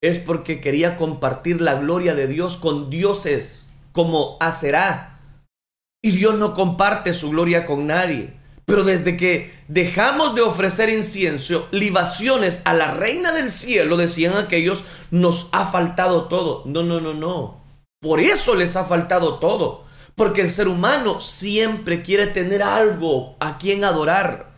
es 0.00 0.18
porque 0.18 0.60
quería 0.60 0.96
compartir 0.96 1.60
la 1.60 1.74
gloria 1.74 2.14
de 2.14 2.26
Dios 2.26 2.56
con 2.56 2.90
dioses 2.90 3.68
como 3.92 4.36
Aserá. 4.40 5.18
Y 6.02 6.12
Dios 6.12 6.38
no 6.38 6.54
comparte 6.54 7.12
su 7.12 7.30
gloria 7.30 7.64
con 7.64 7.88
nadie. 7.88 8.32
Pero 8.64 8.84
desde 8.84 9.16
que 9.16 9.52
dejamos 9.66 10.34
de 10.34 10.42
ofrecer 10.42 10.90
incienso, 10.90 11.66
libaciones 11.72 12.62
a 12.66 12.74
la 12.74 12.94
reina 12.94 13.32
del 13.32 13.50
cielo, 13.50 13.96
decían 13.96 14.36
aquellos, 14.36 14.84
nos 15.10 15.48
ha 15.52 15.66
faltado 15.66 16.28
todo. 16.28 16.62
No, 16.66 16.82
no, 16.82 17.00
no, 17.00 17.14
no. 17.14 17.64
Por 18.00 18.20
eso 18.20 18.54
les 18.54 18.76
ha 18.76 18.84
faltado 18.84 19.38
todo. 19.38 19.84
Porque 20.14 20.42
el 20.42 20.50
ser 20.50 20.68
humano 20.68 21.18
siempre 21.18 22.02
quiere 22.02 22.26
tener 22.26 22.62
algo 22.62 23.36
a 23.40 23.58
quien 23.58 23.84
adorar. 23.84 24.54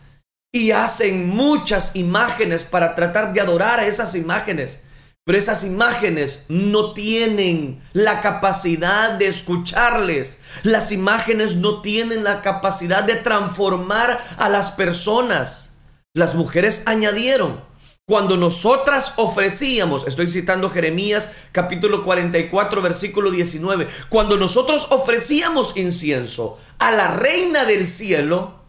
Y 0.53 0.71
hacen 0.71 1.29
muchas 1.29 1.95
imágenes 1.95 2.65
para 2.65 2.93
tratar 2.93 3.33
de 3.33 3.41
adorar 3.41 3.79
a 3.79 3.87
esas 3.87 4.13
imágenes. 4.13 4.81
Pero 5.23 5.37
esas 5.37 5.63
imágenes 5.63 6.45
no 6.49 6.93
tienen 6.93 7.79
la 7.93 8.21
capacidad 8.21 9.11
de 9.11 9.27
escucharles. 9.27 10.39
Las 10.63 10.91
imágenes 10.91 11.55
no 11.55 11.81
tienen 11.81 12.23
la 12.23 12.41
capacidad 12.41 13.03
de 13.03 13.15
transformar 13.15 14.19
a 14.37 14.49
las 14.49 14.71
personas. 14.71 15.73
Las 16.13 16.33
mujeres 16.33 16.83
añadieron, 16.87 17.61
cuando 18.07 18.35
nosotras 18.35 19.13
ofrecíamos, 19.17 20.07
estoy 20.07 20.27
citando 20.27 20.71
Jeremías 20.71 21.31
capítulo 21.51 22.03
44 22.03 22.81
versículo 22.81 23.29
19, 23.29 23.87
cuando 24.09 24.37
nosotros 24.37 24.87
ofrecíamos 24.89 25.77
incienso 25.77 26.57
a 26.79 26.91
la 26.91 27.09
reina 27.09 27.63
del 27.63 27.85
cielo, 27.85 28.60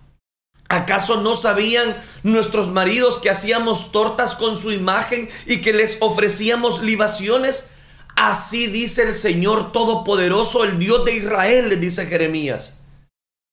¿Acaso 0.72 1.20
no 1.20 1.34
sabían 1.34 1.94
nuestros 2.22 2.70
maridos 2.70 3.18
que 3.18 3.28
hacíamos 3.28 3.92
tortas 3.92 4.34
con 4.34 4.56
su 4.56 4.72
imagen 4.72 5.28
y 5.44 5.60
que 5.60 5.74
les 5.74 5.98
ofrecíamos 6.00 6.80
libaciones? 6.82 7.68
Así 8.16 8.68
dice 8.68 9.02
el 9.02 9.12
Señor 9.12 9.70
Todopoderoso, 9.72 10.64
el 10.64 10.78
Dios 10.78 11.04
de 11.04 11.14
Israel, 11.16 11.68
le 11.68 11.76
dice 11.76 12.06
Jeremías. 12.06 12.76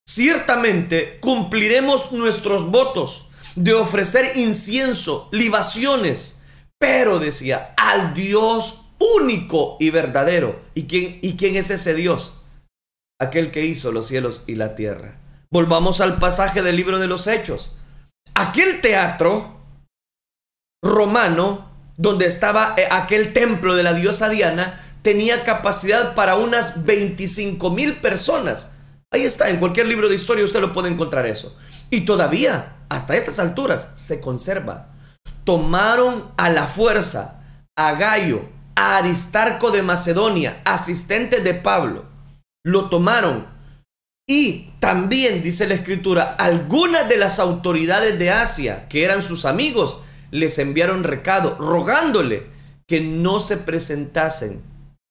Ciertamente 0.08 1.20
cumpliremos 1.20 2.14
nuestros 2.14 2.72
votos 2.72 3.28
de 3.58 3.74
ofrecer 3.74 4.38
incienso, 4.38 5.28
libaciones, 5.34 6.38
pero 6.78 7.20
decía, 7.20 7.74
al 7.76 8.14
Dios 8.14 8.86
único 9.20 9.76
y 9.82 9.90
verdadero. 9.90 10.62
¿Y 10.74 10.84
quién, 10.84 11.20
¿Y 11.22 11.36
quién 11.36 11.58
es 11.58 11.70
ese 11.70 11.96
Dios? 11.96 12.36
Aquel 13.20 13.52
que 13.52 13.66
hizo 13.66 13.92
los 13.92 14.08
cielos 14.08 14.46
y 14.48 14.56
la 14.56 14.74
tierra. 14.74 15.20
Volvamos 15.52 16.00
al 16.00 16.20
pasaje 16.20 16.62
del 16.62 16.76
libro 16.76 17.00
de 17.00 17.08
los 17.08 17.26
Hechos. 17.26 17.72
Aquel 18.36 18.82
teatro 18.82 19.60
romano, 20.84 21.72
donde 21.98 22.28
estaba 22.28 22.76
eh, 22.78 22.88
aquel 22.92 23.34
templo 23.34 23.76
de 23.76 23.84
la 23.84 23.94
diosa 23.94 24.30
Diana, 24.30 24.80
tenía 25.02 25.44
capacidad 25.44 26.14
para 26.14 26.36
unas 26.36 26.86
25 26.86 27.72
mil 27.72 27.98
personas. 27.98 28.70
Ahí 29.12 29.24
está, 29.24 29.50
en 29.50 29.58
cualquier 29.58 29.88
libro 29.88 30.08
de 30.08 30.16
historia 30.16 30.46
usted 30.46 30.62
lo 30.62 30.72
puede 30.72 30.90
encontrar 30.90 31.26
eso. 31.26 31.58
Y 31.90 32.02
todavía, 32.02 32.78
hasta 32.90 33.16
estas 33.16 33.40
alturas, 33.40 33.90
se 33.96 34.22
conserva. 34.22 34.94
Tomaron 35.46 36.32
a 36.38 36.52
la 36.52 36.68
fuerza 36.68 37.42
a 37.76 37.94
Gallo, 37.94 38.48
a 38.76 38.98
Aristarco 38.98 39.72
de 39.72 39.82
Macedonia, 39.82 40.62
asistente 40.64 41.42
de 41.42 41.56
Pablo. 41.56 42.06
Lo 42.64 42.90
tomaron. 42.90 43.59
Y 44.32 44.70
también, 44.80 45.42
dice 45.42 45.66
la 45.66 45.74
escritura, 45.74 46.36
algunas 46.38 47.10
de 47.10 47.18
las 47.18 47.40
autoridades 47.40 48.20
de 48.20 48.30
Asia, 48.30 48.88
que 48.88 49.04
eran 49.04 49.24
sus 49.24 49.44
amigos, 49.44 50.02
les 50.30 50.60
enviaron 50.60 51.04
recado 51.04 51.56
rogándole 51.60 52.46
que 52.86 53.02
no 53.02 53.40
se 53.40 53.58
presentasen 53.58 54.62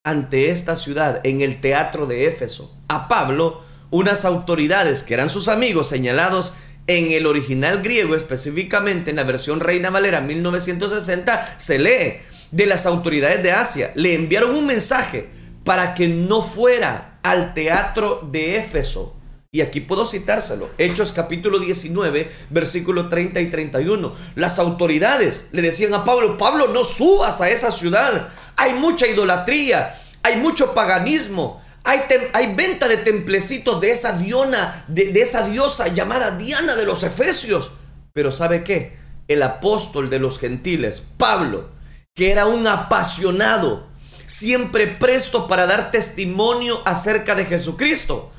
ante 0.04 0.50
esta 0.50 0.76
ciudad 0.76 1.20
en 1.24 1.40
el 1.40 1.60
teatro 1.60 2.06
de 2.06 2.28
Éfeso. 2.28 2.72
A 2.86 3.08
Pablo, 3.08 3.60
unas 3.90 4.24
autoridades 4.24 5.02
que 5.02 5.14
eran 5.14 5.30
sus 5.30 5.48
amigos 5.48 5.88
señalados 5.88 6.52
en 6.86 7.10
el 7.10 7.26
original 7.26 7.82
griego, 7.82 8.14
específicamente 8.14 9.10
en 9.10 9.16
la 9.16 9.24
versión 9.24 9.58
Reina 9.58 9.90
Valera 9.90 10.20
1960, 10.20 11.56
se 11.58 11.80
lee 11.80 12.20
de 12.52 12.66
las 12.66 12.86
autoridades 12.86 13.42
de 13.42 13.50
Asia. 13.50 13.90
Le 13.96 14.14
enviaron 14.14 14.54
un 14.54 14.66
mensaje 14.66 15.28
para 15.64 15.96
que 15.96 16.06
no 16.06 16.40
fuera 16.40 17.07
al 17.22 17.54
teatro 17.54 18.26
de 18.30 18.56
Éfeso 18.56 19.18
y 19.50 19.62
aquí 19.62 19.80
puedo 19.80 20.06
citárselo. 20.06 20.68
Hechos 20.76 21.14
capítulo 21.14 21.58
19, 21.58 22.30
versículo 22.50 23.08
30 23.08 23.40
y 23.40 23.48
31. 23.48 24.12
Las 24.34 24.58
autoridades 24.58 25.48
le 25.52 25.62
decían 25.62 25.94
a 25.94 26.04
Pablo, 26.04 26.36
Pablo, 26.36 26.68
no 26.68 26.84
subas 26.84 27.40
a 27.40 27.48
esa 27.48 27.72
ciudad. 27.72 28.28
Hay 28.56 28.74
mucha 28.74 29.06
idolatría, 29.06 29.98
hay 30.22 30.36
mucho 30.36 30.74
paganismo. 30.74 31.62
Hay, 31.84 32.00
hay 32.34 32.54
venta 32.54 32.88
de 32.88 32.98
templecitos 32.98 33.80
de 33.80 33.90
esa 33.90 34.12
diona, 34.12 34.84
de, 34.88 35.12
de 35.12 35.22
esa 35.22 35.48
diosa 35.48 35.88
llamada 35.88 36.32
Diana 36.32 36.76
de 36.76 36.84
los 36.84 37.02
Efesios. 37.02 37.70
Pero 38.12 38.30
¿sabe 38.30 38.64
qué? 38.64 38.98
El 39.28 39.42
apóstol 39.42 40.10
de 40.10 40.18
los 40.18 40.38
gentiles, 40.38 41.00
Pablo, 41.16 41.70
que 42.14 42.32
era 42.32 42.44
un 42.44 42.66
apasionado, 42.66 43.86
siempre 44.28 44.86
presto 44.86 45.48
para 45.48 45.66
dar 45.66 45.90
testimonio 45.90 46.82
acerca 46.84 47.34
de 47.34 47.46
Jesucristo, 47.46 48.30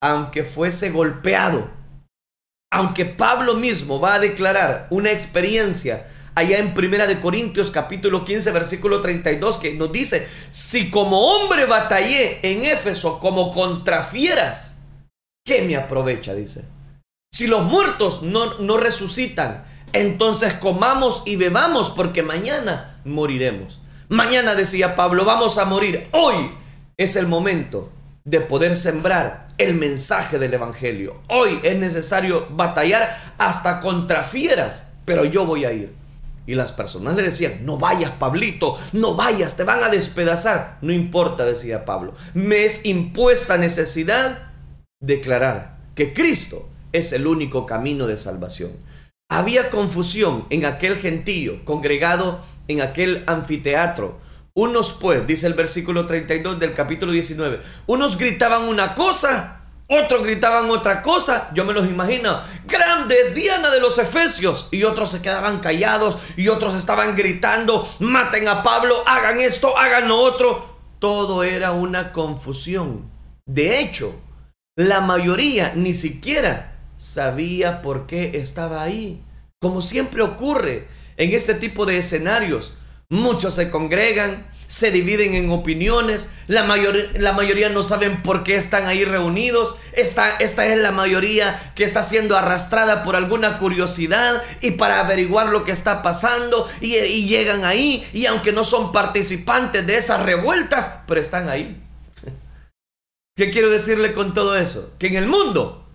aunque 0.00 0.44
fuese 0.44 0.90
golpeado, 0.90 1.70
aunque 2.70 3.06
Pablo 3.06 3.54
mismo 3.54 3.98
va 3.98 4.14
a 4.14 4.20
declarar 4.20 4.86
una 4.90 5.10
experiencia 5.10 6.06
allá 6.34 6.58
en 6.58 6.74
Primera 6.74 7.06
de 7.06 7.18
Corintios 7.18 7.70
capítulo 7.70 8.24
15 8.24 8.52
versículo 8.52 9.00
32 9.00 9.56
que 9.56 9.74
nos 9.74 9.90
dice, 9.90 10.28
si 10.50 10.90
como 10.90 11.18
hombre 11.18 11.64
batallé 11.64 12.38
en 12.42 12.62
Éfeso 12.64 13.18
como 13.18 13.52
contra 13.52 14.04
fieras, 14.04 14.74
¿qué 15.44 15.62
me 15.62 15.76
aprovecha? 15.76 16.34
Dice. 16.34 16.64
Si 17.32 17.46
los 17.46 17.64
muertos 17.64 18.22
no, 18.22 18.58
no 18.58 18.76
resucitan, 18.76 19.64
entonces 19.94 20.52
comamos 20.54 21.22
y 21.24 21.36
bebamos 21.36 21.90
porque 21.90 22.22
mañana 22.22 23.00
moriremos. 23.04 23.80
Mañana 24.08 24.54
decía 24.54 24.96
Pablo, 24.96 25.26
vamos 25.26 25.58
a 25.58 25.66
morir. 25.66 26.06
Hoy 26.12 26.50
es 26.96 27.16
el 27.16 27.26
momento 27.26 27.92
de 28.24 28.40
poder 28.40 28.74
sembrar 28.74 29.48
el 29.58 29.74
mensaje 29.74 30.38
del 30.38 30.54
Evangelio. 30.54 31.20
Hoy 31.28 31.60
es 31.62 31.76
necesario 31.76 32.46
batallar 32.50 33.14
hasta 33.36 33.80
contra 33.80 34.24
fieras, 34.24 34.86
pero 35.04 35.26
yo 35.26 35.44
voy 35.44 35.66
a 35.66 35.72
ir. 35.72 35.94
Y 36.46 36.54
las 36.54 36.72
personas 36.72 37.16
le 37.16 37.22
decían, 37.22 37.66
no 37.66 37.76
vayas, 37.76 38.12
Pablito, 38.12 38.78
no 38.94 39.14
vayas, 39.14 39.58
te 39.58 39.64
van 39.64 39.84
a 39.84 39.90
despedazar. 39.90 40.78
No 40.80 40.90
importa, 40.90 41.44
decía 41.44 41.84
Pablo, 41.84 42.14
me 42.32 42.64
es 42.64 42.86
impuesta 42.86 43.58
necesidad 43.58 44.52
declarar 45.00 45.76
que 45.94 46.14
Cristo 46.14 46.70
es 46.92 47.12
el 47.12 47.26
único 47.26 47.66
camino 47.66 48.06
de 48.06 48.16
salvación. 48.16 48.70
Había 49.28 49.68
confusión 49.68 50.46
en 50.48 50.64
aquel 50.64 50.96
gentío 50.96 51.62
congregado 51.66 52.40
en 52.68 52.80
aquel 52.80 53.24
anfiteatro 53.26 54.20
unos 54.58 54.92
pues, 54.92 55.24
dice 55.24 55.46
el 55.46 55.54
versículo 55.54 56.04
32 56.04 56.58
del 56.58 56.74
capítulo 56.74 57.12
19, 57.12 57.60
unos 57.86 58.18
gritaban 58.18 58.64
una 58.64 58.96
cosa, 58.96 59.60
otros 59.86 60.24
gritaban 60.24 60.68
otra 60.68 61.00
cosa, 61.00 61.48
yo 61.54 61.64
me 61.64 61.72
los 61.72 61.86
imagino, 61.86 62.40
grandes, 62.66 63.36
Diana 63.36 63.70
de 63.70 63.78
los 63.78 64.00
Efesios, 64.00 64.66
y 64.72 64.82
otros 64.82 65.12
se 65.12 65.22
quedaban 65.22 65.60
callados, 65.60 66.18
y 66.36 66.48
otros 66.48 66.74
estaban 66.74 67.14
gritando, 67.14 67.88
maten 68.00 68.48
a 68.48 68.64
Pablo, 68.64 68.96
hagan 69.06 69.38
esto, 69.38 69.78
hagan 69.78 70.08
lo 70.08 70.18
otro. 70.18 70.76
Todo 70.98 71.44
era 71.44 71.70
una 71.70 72.10
confusión. 72.10 73.08
De 73.46 73.78
hecho, 73.78 74.12
la 74.74 75.00
mayoría 75.00 75.72
ni 75.76 75.94
siquiera 75.94 76.76
sabía 76.96 77.80
por 77.80 78.08
qué 78.08 78.32
estaba 78.34 78.82
ahí. 78.82 79.22
Como 79.60 79.82
siempre 79.82 80.22
ocurre 80.22 80.88
en 81.18 81.34
este 81.34 81.54
tipo 81.54 81.84
de 81.84 81.98
escenarios, 81.98 82.72
Muchos 83.10 83.54
se 83.54 83.70
congregan, 83.70 84.46
se 84.66 84.90
dividen 84.90 85.32
en 85.32 85.48
opiniones, 85.48 86.28
la, 86.46 86.66
la 87.14 87.32
mayoría 87.32 87.70
no 87.70 87.82
saben 87.82 88.22
por 88.22 88.44
qué 88.44 88.56
están 88.56 88.86
ahí 88.86 89.02
reunidos, 89.06 89.78
esta, 89.94 90.36
esta 90.36 90.66
es 90.66 90.78
la 90.78 90.90
mayoría 90.90 91.72
que 91.74 91.84
está 91.84 92.02
siendo 92.02 92.36
arrastrada 92.36 93.04
por 93.04 93.16
alguna 93.16 93.58
curiosidad 93.58 94.42
y 94.60 94.72
para 94.72 95.00
averiguar 95.00 95.48
lo 95.48 95.64
que 95.64 95.72
está 95.72 96.02
pasando 96.02 96.68
y, 96.82 96.96
y 96.96 97.26
llegan 97.26 97.64
ahí 97.64 98.06
y 98.12 98.26
aunque 98.26 98.52
no 98.52 98.62
son 98.62 98.92
participantes 98.92 99.86
de 99.86 99.96
esas 99.96 100.22
revueltas, 100.22 100.98
pero 101.06 101.18
están 101.18 101.48
ahí. 101.48 101.82
¿Qué 103.38 103.50
quiero 103.50 103.70
decirle 103.70 104.12
con 104.12 104.34
todo 104.34 104.54
eso? 104.54 104.92
Que 104.98 105.06
en 105.06 105.16
el 105.16 105.28
mundo 105.28 105.88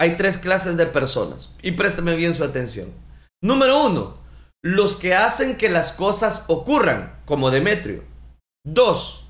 hay 0.00 0.16
tres 0.16 0.38
clases 0.38 0.78
de 0.78 0.86
personas 0.86 1.50
y 1.60 1.72
préstame 1.72 2.16
bien 2.16 2.32
su 2.32 2.44
atención. 2.44 2.90
Número 3.42 3.84
uno, 3.84 4.23
los 4.64 4.96
que 4.96 5.14
hacen 5.14 5.58
que 5.58 5.68
las 5.68 5.92
cosas 5.92 6.46
ocurran, 6.48 7.20
como 7.26 7.50
Demetrio. 7.50 8.02
Dos, 8.64 9.28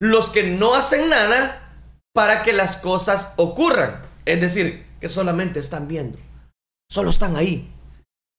los 0.00 0.30
que 0.30 0.44
no 0.44 0.76
hacen 0.76 1.10
nada 1.10 1.76
para 2.14 2.44
que 2.44 2.52
las 2.52 2.76
cosas 2.76 3.34
ocurran. 3.36 4.06
Es 4.26 4.40
decir, 4.40 4.86
que 5.00 5.08
solamente 5.08 5.58
están 5.58 5.88
viendo. 5.88 6.18
Solo 6.88 7.10
están 7.10 7.34
ahí. 7.34 7.68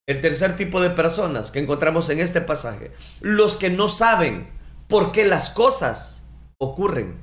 El 0.07 0.21
tercer 0.21 0.55
tipo 0.55 0.79
de 0.79 0.89
personas 0.89 1.51
que 1.51 1.59
encontramos 1.59 2.09
en 2.09 2.19
este 2.19 2.39
pasaje, 2.39 2.93
los 3.19 3.57
que 3.57 3.69
no 3.69 3.89
saben 3.89 4.49
por 4.87 5.11
qué 5.11 5.25
las 5.25 5.49
cosas 5.49 6.23
ocurren 6.61 7.21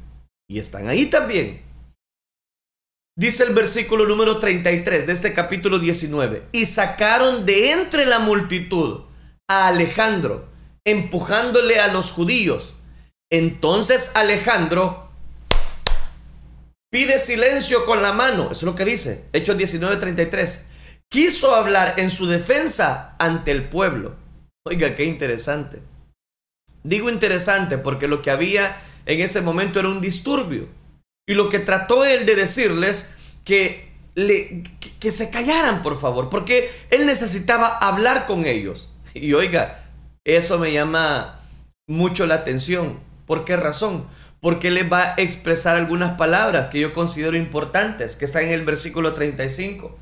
y 0.51 0.59
están 0.59 0.89
ahí 0.89 1.07
también. 1.07 1.63
Dice 3.17 3.45
el 3.45 3.55
versículo 3.55 4.05
número 4.05 4.39
33 4.39 5.07
de 5.07 5.13
este 5.15 5.33
capítulo 5.33 5.79
19, 5.79 6.49
y 6.53 6.67
sacaron 6.67 7.47
de 7.47 7.73
entre 7.73 8.05
la 8.05 8.19
multitud 8.19 9.05
Alejandro, 9.55 10.49
empujándole 10.85 11.81
a 11.81 11.89
los 11.89 12.13
judíos. 12.13 12.79
Entonces 13.31 14.13
Alejandro 14.15 15.11
pide 16.91 17.19
silencio 17.19 17.85
con 17.87 18.03
la 18.03 18.13
mano. 18.13 18.45
Eso 18.45 18.53
es 18.53 18.63
lo 18.63 18.75
que 18.75 18.85
dice. 18.85 19.25
Hechos 19.33 19.57
19:33. 19.57 20.63
Quiso 21.11 21.55
hablar 21.55 21.95
en 21.99 22.11
su 22.11 22.27
defensa 22.27 23.17
ante 23.19 23.51
el 23.51 23.69
pueblo. 23.69 24.17
Oiga, 24.67 24.95
qué 24.95 25.05
interesante. 25.05 25.83
Digo 26.83 27.11
interesante 27.11 27.79
porque 27.79 28.09
lo 28.09 28.23
que 28.23 28.31
había 28.31 28.77
en 29.07 29.21
ese 29.21 29.41
momento 29.41 29.81
era 29.81 29.89
un 29.89 30.01
disturbio. 30.01 30.69
Y 31.27 31.35
lo 31.35 31.49
que 31.49 31.59
trató 31.59 32.05
él 32.05 32.27
de 32.27 32.35
decirles 32.35 33.15
que, 33.45 33.93
le, 34.15 34.63
que 35.01 35.11
se 35.11 35.31
callaran, 35.31 35.83
por 35.83 35.99
favor, 35.99 36.31
porque 36.31 36.71
él 36.91 37.07
necesitaba 37.07 37.79
hablar 37.79 38.27
con 38.27 38.47
ellos. 38.47 38.94
Y 39.15 39.33
oiga, 39.33 39.81
eso 40.25 40.59
me 40.59 40.73
llama 40.73 41.41
mucho 41.87 42.27
la 42.27 42.35
atención. 42.35 42.99
¿Por 43.27 43.45
qué 43.45 43.57
razón? 43.57 44.07
Porque 44.41 44.71
le 44.71 44.83
va 44.83 45.03
a 45.03 45.15
expresar 45.19 45.77
algunas 45.77 46.19
palabras 46.19 46.67
que 46.67 46.81
yo 46.81 46.93
considero 46.93 47.37
importantes, 47.37 48.17
que 48.17 48.25
están 48.25 48.43
en 48.43 48.51
el 48.51 48.65
versículo 48.65 49.15
35. 49.15 49.97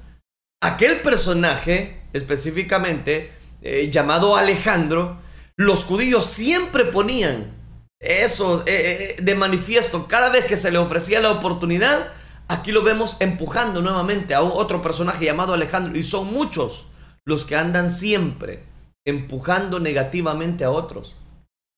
Aquel 0.63 1.01
personaje, 1.03 2.01
específicamente, 2.15 3.31
eh, 3.61 3.91
llamado 3.93 4.37
Alejandro, 4.37 5.19
los 5.57 5.85
judíos 5.85 6.25
siempre 6.25 6.87
ponían 6.87 7.53
eso 8.01 8.65
eh, 8.67 9.17
de 9.21 9.35
manifiesto 9.35 10.09
cada 10.09 10.31
vez 10.31 10.47
que 10.47 10.57
se 10.57 10.73
le 10.73 10.79
ofrecía 10.79 11.21
la 11.21 11.31
oportunidad. 11.31 12.09
Aquí 12.49 12.73
lo 12.73 12.83
vemos 12.83 13.19
empujando 13.21 13.83
nuevamente 13.83 14.35
a 14.35 14.43
otro 14.43 14.83
personaje 14.83 15.27
llamado 15.27 15.53
Alejandro. 15.53 15.97
Y 15.99 16.03
son 16.03 16.33
muchos 16.33 16.87
los 17.25 17.45
que 17.45 17.57
andan 17.57 17.91
siempre 17.91 18.72
empujando 19.07 19.81
negativamente 19.81 20.65
a 20.65 20.71
otros. 20.71 21.17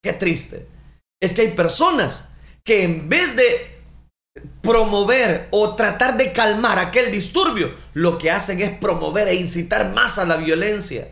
Qué 0.03 0.13
triste. 0.13 0.67
Es 1.21 1.33
que 1.33 1.43
hay 1.43 1.51
personas 1.53 2.31
que 2.63 2.85
en 2.85 3.09
vez 3.09 3.37
de 3.37 3.75
promover 4.63 5.49
o 5.51 5.77
tratar 5.77 6.17
de 6.17 6.33
calmar 6.33 6.79
aquel 6.79 7.11
disturbio, 7.11 7.73
lo 7.93 8.19
que 8.19 8.31
hacen 8.31 8.61
es 8.61 8.77
promover 8.79 9.29
e 9.29 9.35
incitar 9.35 9.93
más 9.93 10.19
a 10.19 10.25
la 10.25 10.37
violencia. 10.37 11.09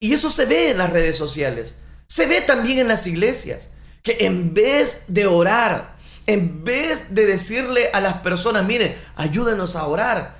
Y 0.00 0.12
eso 0.12 0.30
se 0.30 0.46
ve 0.46 0.70
en 0.70 0.78
las 0.78 0.90
redes 0.90 1.16
sociales. 1.16 1.76
Se 2.06 2.26
ve 2.26 2.40
también 2.40 2.78
en 2.78 2.88
las 2.88 3.06
iglesias. 3.06 3.70
Que 4.02 4.18
en 4.20 4.54
vez 4.54 5.04
de 5.08 5.26
orar, 5.26 5.96
en 6.26 6.64
vez 6.64 7.14
de 7.14 7.26
decirle 7.26 7.90
a 7.92 8.00
las 8.00 8.18
personas, 8.18 8.64
mire, 8.64 8.96
ayúdenos 9.16 9.74
a 9.76 9.86
orar, 9.86 10.36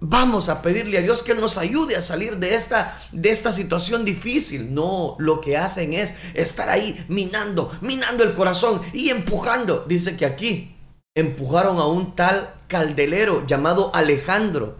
vamos 0.00 0.48
a 0.48 0.62
pedirle 0.62 0.98
a 0.98 1.02
Dios 1.02 1.22
que 1.22 1.34
nos 1.34 1.58
ayude 1.58 1.96
a 1.96 2.02
salir 2.02 2.36
de 2.38 2.54
esta, 2.54 2.98
de 3.12 3.30
esta 3.30 3.52
situación 3.52 4.04
difícil. 4.04 4.74
No, 4.74 5.16
lo 5.18 5.40
que 5.40 5.56
hacen 5.56 5.92
es 5.94 6.14
estar 6.34 6.68
ahí 6.68 7.04
minando, 7.08 7.70
minando 7.80 8.24
el 8.24 8.34
corazón 8.34 8.80
y 8.92 9.10
empujando. 9.10 9.84
Dice 9.88 10.16
que 10.16 10.26
aquí 10.26 10.76
empujaron 11.16 11.78
a 11.78 11.86
un 11.86 12.14
tal 12.14 12.54
caldelero 12.68 13.46
llamado 13.46 13.90
Alejandro. 13.94 14.76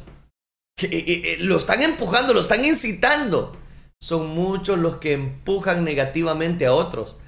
Eh, 0.80 0.88
eh, 0.90 1.22
eh, 1.24 1.36
lo 1.40 1.56
están 1.56 1.82
empujando, 1.82 2.32
lo 2.32 2.40
están 2.40 2.64
incitando. 2.64 3.56
Son 4.00 4.28
muchos 4.28 4.78
los 4.78 4.98
que 4.98 5.14
empujan 5.14 5.82
negativamente 5.82 6.66
a 6.66 6.72
otros. 6.72 7.18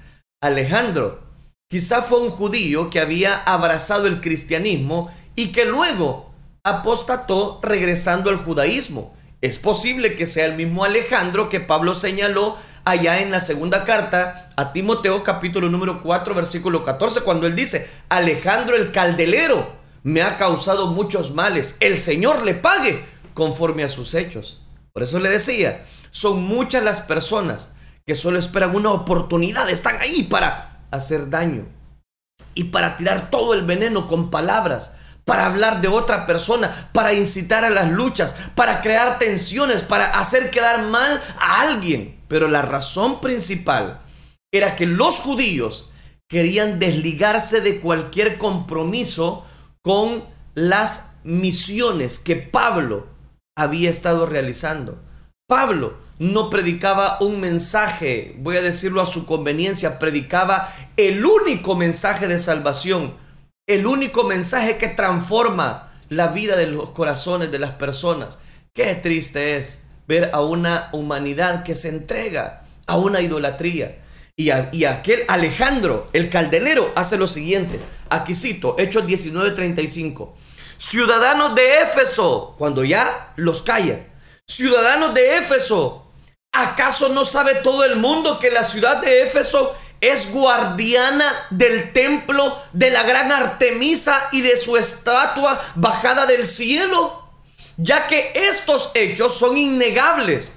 Alejandro 0.41 1.21
quizá 1.69 2.01
fue 2.01 2.21
un 2.21 2.29
judío 2.29 2.89
que 2.89 2.99
había 2.99 3.35
abrazado 3.35 4.07
el 4.07 4.21
cristianismo 4.21 5.09
y 5.35 5.51
que 5.51 5.65
luego 5.65 6.30
apostató 6.63 7.59
regresando 7.63 8.29
al 8.29 8.37
judaísmo. 8.37 9.13
Es 9.41 9.57
posible 9.57 10.15
que 10.15 10.27
sea 10.27 10.45
el 10.45 10.55
mismo 10.55 10.83
Alejandro 10.83 11.49
que 11.49 11.59
Pablo 11.59 11.95
señaló 11.95 12.55
allá 12.85 13.21
en 13.21 13.31
la 13.31 13.39
segunda 13.39 13.83
carta 13.83 14.49
a 14.55 14.71
Timoteo 14.71 15.23
capítulo 15.23 15.69
número 15.69 16.03
4 16.03 16.35
versículo 16.35 16.83
14 16.83 17.21
cuando 17.21 17.47
él 17.47 17.55
dice, 17.55 17.89
Alejandro 18.09 18.75
el 18.75 18.91
caldelero 18.91 19.73
me 20.03 20.21
ha 20.21 20.37
causado 20.37 20.87
muchos 20.87 21.33
males, 21.33 21.77
el 21.79 21.97
Señor 21.97 22.43
le 22.43 22.53
pague 22.53 23.03
conforme 23.33 23.83
a 23.83 23.89
sus 23.89 24.13
hechos. 24.13 24.61
Por 24.93 25.01
eso 25.01 25.19
le 25.19 25.29
decía, 25.29 25.83
son 26.11 26.43
muchas 26.43 26.83
las 26.83 27.01
personas 27.01 27.71
que 28.05 28.13
solo 28.13 28.37
esperan 28.37 28.75
una 28.75 28.91
oportunidad, 28.91 29.69
están 29.69 29.99
ahí 29.99 30.23
para 30.23 30.85
hacer 30.91 31.31
daño 31.31 31.65
y 32.53 32.65
para 32.65 32.97
tirar 32.97 33.31
todo 33.31 33.55
el 33.55 33.63
veneno 33.63 34.07
con 34.07 34.29
palabras, 34.29 34.91
para 35.31 35.45
hablar 35.45 35.79
de 35.79 35.87
otra 35.87 36.25
persona, 36.25 36.89
para 36.91 37.13
incitar 37.13 37.63
a 37.63 37.69
las 37.69 37.89
luchas, 37.89 38.35
para 38.53 38.81
crear 38.81 39.17
tensiones, 39.17 39.81
para 39.81 40.07
hacer 40.19 40.51
quedar 40.51 40.83
mal 40.87 41.21
a 41.39 41.61
alguien. 41.61 42.21
Pero 42.27 42.49
la 42.49 42.61
razón 42.61 43.21
principal 43.21 44.01
era 44.51 44.75
que 44.75 44.85
los 44.85 45.21
judíos 45.21 45.89
querían 46.29 46.79
desligarse 46.79 47.61
de 47.61 47.79
cualquier 47.79 48.37
compromiso 48.37 49.45
con 49.81 50.25
las 50.53 51.13
misiones 51.23 52.19
que 52.19 52.35
Pablo 52.35 53.07
había 53.57 53.89
estado 53.89 54.25
realizando. 54.25 55.01
Pablo 55.47 55.95
no 56.19 56.49
predicaba 56.49 57.19
un 57.21 57.39
mensaje, 57.39 58.35
voy 58.39 58.57
a 58.57 58.61
decirlo 58.61 59.01
a 59.01 59.05
su 59.05 59.25
conveniencia, 59.25 59.97
predicaba 59.97 60.67
el 60.97 61.25
único 61.25 61.77
mensaje 61.77 62.27
de 62.27 62.37
salvación 62.37 63.15
el 63.67 63.85
único 63.85 64.23
mensaje 64.23 64.77
que 64.77 64.87
transforma 64.87 65.91
la 66.09 66.27
vida 66.27 66.57
de 66.57 66.67
los 66.67 66.89
corazones 66.89 67.51
de 67.51 67.59
las 67.59 67.71
personas. 67.71 68.37
Qué 68.73 68.95
triste 68.95 69.57
es 69.57 69.83
ver 70.07 70.31
a 70.33 70.41
una 70.41 70.89
humanidad 70.93 71.63
que 71.63 71.75
se 71.75 71.89
entrega 71.89 72.63
a 72.87 72.97
una 72.97 73.21
idolatría. 73.21 73.97
Y, 74.35 74.49
aquel 74.49 75.23
Alejandro, 75.27 76.09
el 76.13 76.29
caldelero, 76.29 76.91
hace 76.95 77.17
lo 77.17 77.27
siguiente. 77.27 77.79
Aquí 78.09 78.33
cito, 78.33 78.75
Hechos 78.79 79.05
19:35. 79.05 80.33
Ciudadanos 80.77 81.53
de 81.53 81.81
Éfeso, 81.81 82.55
cuando 82.57 82.83
ya 82.83 83.33
los 83.35 83.61
calla. 83.61 84.07
Ciudadanos 84.47 85.13
de 85.13 85.37
Éfeso, 85.37 86.11
¿acaso 86.51 87.09
no 87.09 87.23
sabe 87.23 87.55
todo 87.55 87.85
el 87.85 87.97
mundo 87.97 88.39
que 88.39 88.49
la 88.49 88.63
ciudad 88.63 88.99
de 88.99 89.21
Éfeso 89.21 89.75
es 90.01 90.31
guardiana 90.31 91.31
del 91.51 91.93
templo 91.93 92.57
de 92.73 92.89
la 92.89 93.03
gran 93.03 93.31
Artemisa 93.31 94.29
y 94.31 94.41
de 94.41 94.57
su 94.57 94.75
estatua 94.75 95.61
bajada 95.75 96.25
del 96.25 96.45
cielo, 96.45 97.29
ya 97.77 98.07
que 98.07 98.31
estos 98.33 98.91
hechos 98.95 99.35
son 99.35 99.57
innegables. 99.57 100.53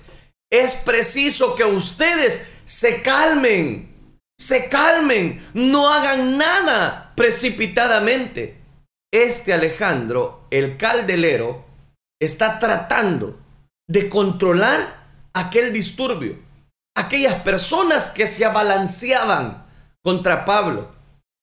Es 0.50 0.76
preciso 0.76 1.54
que 1.54 1.64
ustedes 1.64 2.46
se 2.64 3.02
calmen, 3.02 3.94
se 4.38 4.68
calmen, 4.70 5.46
no 5.52 5.92
hagan 5.92 6.38
nada 6.38 7.12
precipitadamente. 7.14 8.62
Este 9.12 9.52
Alejandro, 9.52 10.48
el 10.50 10.78
caldelero, 10.78 11.66
está 12.18 12.58
tratando 12.58 13.38
de 13.86 14.08
controlar 14.08 15.04
aquel 15.34 15.72
disturbio 15.72 16.38
aquellas 16.96 17.42
personas 17.42 18.08
que 18.08 18.26
se 18.26 18.44
abalanceaban 18.44 19.66
contra 20.02 20.44
Pablo. 20.44 20.94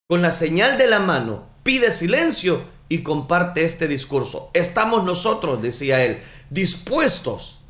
Con 0.10 0.22
la 0.22 0.32
señal 0.32 0.78
de 0.78 0.88
la 0.88 1.00
mano, 1.00 1.48
pide 1.64 1.92
silencio 1.92 2.62
y 2.90 3.04
comparte 3.04 3.64
este 3.64 3.88
discurso. 3.88 4.52
Estamos 4.54 5.04
nosotros, 5.06 5.62
decía 5.62 6.04
él, 6.04 6.22
dispuestos 6.50 7.62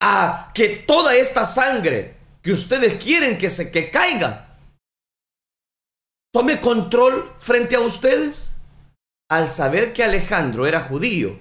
a 0.00 0.50
que 0.54 0.68
toda 0.68 1.14
esta 1.14 1.44
sangre 1.44 2.16
que 2.42 2.52
ustedes 2.52 3.02
quieren 3.02 3.38
que 3.38 3.50
se 3.50 3.70
que 3.70 3.90
caiga 3.90 4.58
tome 6.32 6.60
control 6.60 7.32
frente 7.38 7.76
a 7.76 7.80
ustedes. 7.80 8.52
Al 9.28 9.48
saber 9.48 9.92
que 9.92 10.04
Alejandro 10.04 10.66
era 10.66 10.82
judío, 10.82 11.36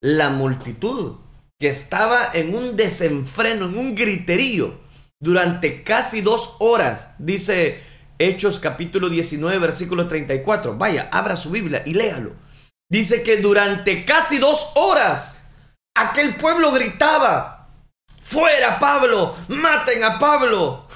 la 0.00 0.30
multitud 0.30 1.16
que 1.58 1.68
estaba 1.68 2.30
en 2.32 2.54
un 2.54 2.76
desenfreno, 2.76 3.66
en 3.66 3.76
un 3.76 3.94
griterío, 3.94 4.83
durante 5.20 5.82
casi 5.82 6.20
dos 6.20 6.56
horas, 6.58 7.10
dice 7.18 7.82
Hechos 8.18 8.60
capítulo 8.60 9.08
19, 9.08 9.58
versículo 9.58 10.06
34. 10.06 10.76
Vaya, 10.76 11.08
abra 11.12 11.36
su 11.36 11.50
Biblia 11.50 11.82
y 11.84 11.94
léalo. 11.94 12.32
Dice 12.90 13.22
que 13.22 13.38
durante 13.38 14.04
casi 14.04 14.38
dos 14.38 14.72
horas 14.76 15.42
aquel 15.96 16.36
pueblo 16.36 16.72
gritaba, 16.72 17.68
fuera 18.20 18.78
Pablo, 18.78 19.34
maten 19.48 20.04
a 20.04 20.18
Pablo. 20.18 20.86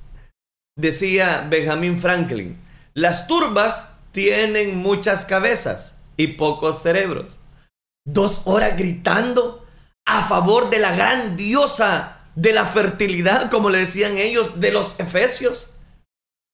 Decía 0.78 1.46
Benjamin 1.50 1.98
Franklin, 1.98 2.60
las 2.94 3.26
turbas 3.26 3.98
tienen 4.12 4.78
muchas 4.78 5.24
cabezas 5.24 5.96
y 6.16 6.28
pocos 6.28 6.82
cerebros. 6.82 7.38
Dos 8.06 8.46
horas 8.46 8.76
gritando 8.76 9.66
a 10.06 10.22
favor 10.22 10.70
de 10.70 10.78
la 10.78 10.94
gran 10.94 11.36
diosa 11.36 12.21
de 12.34 12.52
la 12.52 12.64
fertilidad, 12.64 13.50
como 13.50 13.70
le 13.70 13.78
decían 13.78 14.16
ellos, 14.16 14.60
de 14.60 14.72
los 14.72 14.98
efesios. 15.00 15.74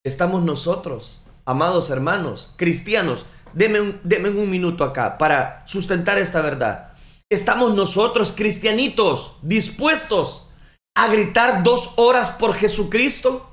Estamos 0.04 0.42
nosotros, 0.42 1.20
amados 1.44 1.90
hermanos, 1.90 2.50
cristianos. 2.56 3.26
Denme 3.52 3.80
un, 3.80 4.00
un 4.36 4.50
minuto 4.50 4.84
acá 4.84 5.18
para 5.18 5.62
sustentar 5.66 6.18
esta 6.18 6.40
verdad. 6.40 6.92
Estamos 7.30 7.74
nosotros, 7.74 8.32
cristianitos, 8.32 9.34
dispuestos 9.42 10.44
a 10.94 11.08
gritar 11.08 11.62
dos 11.62 11.94
horas 11.96 12.30
por 12.30 12.54
Jesucristo. 12.54 13.48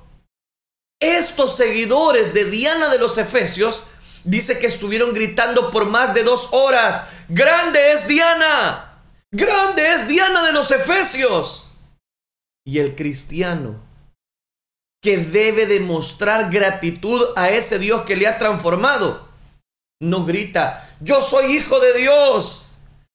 Estos 1.00 1.56
seguidores 1.56 2.34
de 2.34 2.46
Diana 2.46 2.90
de 2.90 3.00
los 3.00 3.18
Efesios 3.18 3.84
dice 4.24 4.60
que 4.60 4.68
estuvieron 4.68 5.14
gritando 5.14 5.72
por 5.72 5.86
más 5.86 6.14
de 6.14 6.24
dos 6.24 6.50
horas. 6.52 7.08
Grande 7.30 7.92
es 7.92 8.08
Diana. 8.08 9.02
Grande 9.32 9.94
es 9.94 10.08
Diana 10.08 10.44
de 10.44 10.54
los 10.54 10.72
Efesios 10.72 11.65
y 12.66 12.80
el 12.80 12.96
cristiano 12.96 13.80
que 15.02 15.18
debe 15.18 15.68
demostrar 15.68 16.50
gratitud 16.50 17.22
a 17.36 17.50
ese 17.50 17.78
Dios 17.78 18.02
que 18.02 18.16
le 18.16 18.28
ha 18.28 18.40
transformado, 18.40 19.28
no 20.02 20.26
grita, 20.26 20.90
yo 21.00 21.22
soy 21.22 21.56
hijo 21.56 21.80
de 21.80 22.00
Dios, 22.00 22.66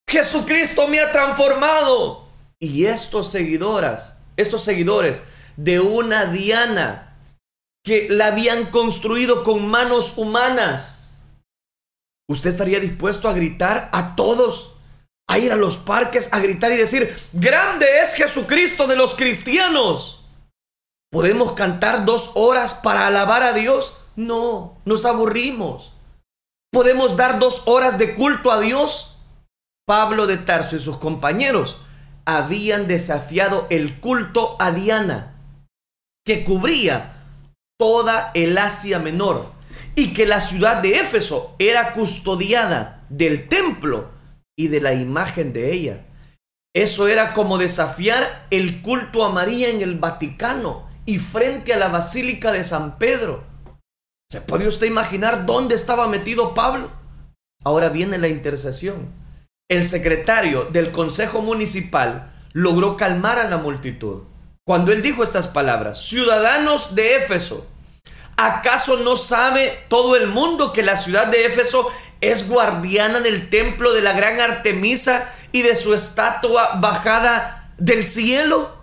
Jesucristo 0.09 0.89
me 0.89 1.01
ha 1.01 1.13
transformado. 1.13 2.29
Y 2.59 2.87
estos 2.87 3.31
seguidoras, 3.31 4.19
estos 4.37 4.63
seguidores 4.63 5.23
de 5.57 5.81
una 5.81 6.27
Diana 6.27 7.17
que 7.85 8.09
la 8.11 8.27
habían 8.27 8.67
construido 8.67 9.45
con 9.45 9.69
manos 9.69 10.19
humanas, 10.19 11.13
¿usted 12.29 12.51
estaría 12.51 12.81
dispuesto 12.81 13.29
a 13.29 13.33
gritar 13.33 13.89
a 13.93 14.15
todos 14.15 14.75
a 15.31 15.39
ir 15.39 15.53
a 15.53 15.57
los 15.57 15.77
parques 15.77 16.33
a 16.33 16.41
gritar 16.41 16.73
y 16.73 16.77
decir, 16.77 17.17
grande 17.33 17.87
es 18.03 18.15
Jesucristo 18.15 18.89
de 18.89 18.97
los 18.97 19.15
cristianos. 19.15 20.25
Podemos 21.09 21.53
cantar 21.53 22.05
dos 22.05 22.33
horas 22.35 22.75
para 22.75 23.07
alabar 23.07 23.45
a 23.45 23.53
Dios. 23.53 23.97
No, 24.17 24.77
nos 24.85 25.07
aburrimos. 25.07 25.93
¿Podemos 26.73 27.17
dar 27.17 27.39
dos 27.39 27.63
horas 27.67 27.97
de 27.97 28.17
culto 28.17 28.51
a 28.51 28.59
Dios? 28.59 29.19
Pablo 29.87 30.27
de 30.27 30.37
Tarso 30.37 30.75
y 30.75 30.81
sus 30.81 30.97
compañeros 30.97 31.79
habían 32.25 32.89
desafiado 32.89 33.69
el 33.71 34.01
culto 34.01 34.57
a 34.59 34.73
Diana, 34.73 35.37
que 36.27 36.43
cubría 36.43 37.25
toda 37.79 38.33
el 38.35 38.59
Asia 38.59 38.99
Menor 38.99 39.53
y 39.95 40.13
que 40.13 40.27
la 40.27 40.41
ciudad 40.41 40.79
de 40.79 40.97
Éfeso 40.97 41.55
era 41.61 41.93
custodiada 41.93 43.05
del 43.11 43.49
templo 43.49 44.19
y 44.61 44.69
de 44.69 44.83
la 44.83 44.93
imagen 44.93 45.55
de 45.55 45.73
ella. 45.73 46.05
Eso 46.75 47.09
era 47.09 47.33
como 47.33 47.57
desafiar 47.57 48.47
el 48.51 48.83
culto 48.83 49.25
a 49.25 49.31
María 49.31 49.71
en 49.71 49.81
el 49.81 49.99
Vaticano 49.99 50.87
y 51.07 51.19
frente 51.19 51.73
a 51.73 51.79
la 51.79 51.89
Basílica 51.89 52.53
de 52.53 52.63
San 52.63 52.99
Pedro. 52.99 53.43
¿Se 54.31 54.43
puede 54.43 54.69
usted 54.69 54.87
imaginar 54.87 55.47
dónde 55.47 55.75
estaba 55.75 56.09
metido 56.09 56.53
Pablo? 56.53 56.93
Ahora 57.65 57.89
viene 57.89 58.19
la 58.19 58.29
intercesión. 58.29 59.11
El 59.71 59.87
secretario 59.87 60.67
del 60.67 60.93
Consejo 60.93 61.41
Municipal 61.41 62.31
logró 62.53 62.99
calmar 62.99 63.39
a 63.39 63.49
la 63.49 63.57
multitud. 63.57 64.25
Cuando 64.67 64.93
él 64.93 65.01
dijo 65.01 65.23
estas 65.23 65.49
palabras, 65.49 66.05
ciudadanos 66.05 66.95
de 66.95 67.17
Éfeso, 67.17 67.67
¿acaso 68.37 68.99
no 68.99 69.17
sabe 69.17 69.87
todo 69.89 70.17
el 70.17 70.27
mundo 70.27 70.75
que 70.75 70.83
la 70.83 70.99
ciudad 70.99 71.29
de 71.29 71.47
Éfeso 71.47 71.89
es 72.21 72.49
guardiana 72.49 73.21
del 73.21 73.49
templo 73.51 73.93
de 73.93 74.03
la 74.03 74.13
gran 74.13 74.41
Artemisa 74.41 75.33
y 75.53 75.63
de 75.63 75.77
su 75.77 75.95
estatua 75.95 76.77
bajada 76.81 77.75
del 77.79 78.03
cielo? 78.03 78.79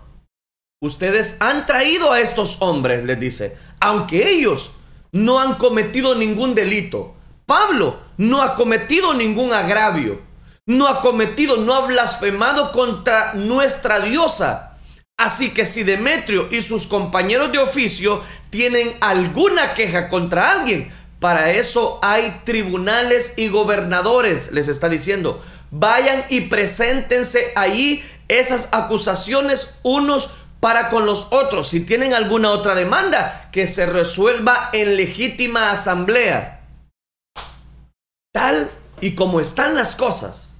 Ustedes 0.80 1.36
han 1.40 1.66
traído 1.66 2.12
a 2.12 2.20
estos 2.20 2.58
hombres, 2.60 3.04
les 3.04 3.18
dice, 3.18 3.56
aunque 3.80 4.30
ellos 4.30 4.72
no 5.12 5.40
han 5.40 5.54
cometido 5.54 6.14
ningún 6.14 6.54
delito. 6.54 7.14
Pablo 7.46 7.98
no 8.16 8.42
ha 8.42 8.54
cometido 8.54 9.14
ningún 9.14 9.52
agravio, 9.52 10.20
no 10.66 10.86
ha 10.86 11.00
cometido, 11.00 11.56
no 11.56 11.74
ha 11.74 11.86
blasfemado 11.86 12.72
contra 12.72 13.34
nuestra 13.34 14.00
diosa. 14.00 14.76
Así 15.16 15.50
que 15.50 15.66
si 15.66 15.82
Demetrio 15.82 16.46
y 16.52 16.62
sus 16.62 16.86
compañeros 16.86 17.50
de 17.50 17.58
oficio 17.58 18.22
tienen 18.50 18.88
alguna 19.00 19.74
queja 19.74 20.08
contra 20.08 20.52
alguien, 20.52 20.92
para 21.20 21.50
eso 21.50 21.98
hay 22.02 22.42
tribunales 22.44 23.34
y 23.36 23.48
gobernadores, 23.48 24.52
les 24.52 24.68
está 24.68 24.88
diciendo. 24.88 25.42
Vayan 25.70 26.24
y 26.28 26.42
preséntense 26.42 27.52
ahí 27.56 28.02
esas 28.28 28.68
acusaciones 28.72 29.80
unos 29.82 30.30
para 30.60 30.88
con 30.90 31.06
los 31.06 31.28
otros. 31.30 31.68
Si 31.68 31.80
tienen 31.80 32.14
alguna 32.14 32.50
otra 32.50 32.74
demanda, 32.74 33.48
que 33.52 33.66
se 33.66 33.86
resuelva 33.86 34.70
en 34.72 34.96
legítima 34.96 35.70
asamblea. 35.70 36.66
Tal 38.32 38.70
y 39.00 39.14
como 39.14 39.40
están 39.40 39.74
las 39.74 39.96
cosas, 39.96 40.54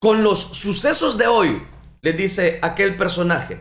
con 0.00 0.22
los 0.22 0.40
sucesos 0.40 1.18
de 1.18 1.26
hoy, 1.26 1.66
le 2.00 2.12
dice 2.12 2.58
aquel 2.62 2.96
personaje, 2.96 3.60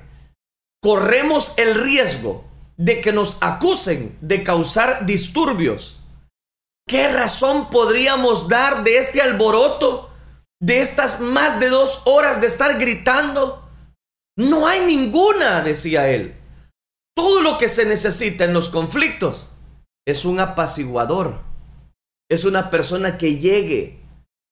corremos 0.82 1.54
el 1.58 1.76
riesgo 1.76 2.46
de 2.78 3.02
que 3.02 3.14
nos 3.14 3.38
acusen 3.42 4.18
de 4.22 4.44
causar 4.44 5.06
disturbios 5.06 5.95
¿Qué 6.88 7.08
razón 7.08 7.72
podríamos 7.72 8.48
dar 8.48 8.84
de 8.84 9.00
este 9.00 9.20
alboroto? 9.20 10.12
De 10.62 10.82
estas 10.82 11.20
más 11.20 11.60
de 11.60 11.70
dos 11.70 12.04
horas 12.06 12.42
de 12.42 12.48
estar 12.48 12.80
gritando. 12.80 13.68
No 14.38 14.68
hay 14.68 14.82
ninguna, 14.82 15.62
decía 15.62 16.10
él. 16.10 16.36
Todo 17.16 17.42
lo 17.42 17.58
que 17.58 17.70
se 17.70 17.86
necesita 17.86 18.44
en 18.44 18.54
los 18.54 18.70
conflictos 18.70 19.54
es 20.06 20.26
un 20.26 20.40
apaciguador. 20.40 21.40
Es 22.30 22.46
una 22.46 22.70
persona 22.70 23.18
que 23.18 23.38
llegue 23.38 24.00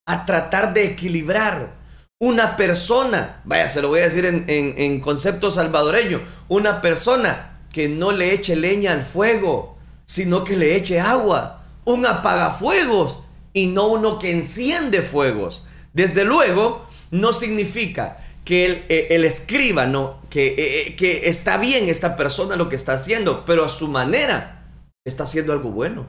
a 0.07 0.25
tratar 0.25 0.73
de 0.73 0.85
equilibrar. 0.85 1.75
Una 2.19 2.55
persona, 2.55 3.41
vaya, 3.45 3.67
se 3.67 3.81
lo 3.81 3.89
voy 3.89 3.99
a 3.99 4.05
decir 4.05 4.25
en, 4.25 4.99
concepto 5.01 5.51
salvadoreño, 5.51 6.21
una 6.47 6.81
persona 6.81 7.59
que 7.71 7.89
no 7.89 8.11
le 8.11 8.33
eche 8.33 8.55
leña 8.55 8.91
al 8.91 9.03
fuego, 9.03 9.77
sino 10.05 10.43
que 10.43 10.55
le 10.55 10.75
eche 10.75 10.99
agua 10.99 11.62
un 11.85 12.05
apagafuegos 12.05 13.21
y 13.53 13.67
no 13.67 13.87
uno 13.87 14.19
que 14.19 14.31
enciende 14.31 15.01
fuegos. 15.01 15.63
Desde 15.93 16.25
luego, 16.25 16.85
no 17.11 17.33
significa 17.33 18.17
que 18.43 18.65
el, 18.65 18.71
eh, 18.89 19.07
el 19.11 19.25
escribano, 19.25 20.21
que, 20.29 20.47
eh, 20.47 20.55
eh, 20.57 20.95
que 20.95 21.29
está 21.29 21.57
bien 21.57 21.87
esta 21.87 22.17
persona 22.17 22.55
lo 22.55 22.69
que 22.69 22.75
está 22.75 22.93
haciendo, 22.93 23.45
pero 23.45 23.63
a 23.63 23.69
su 23.69 23.87
manera 23.87 24.67
está 25.05 25.23
haciendo 25.23 25.53
algo 25.53 25.71
bueno. 25.71 26.07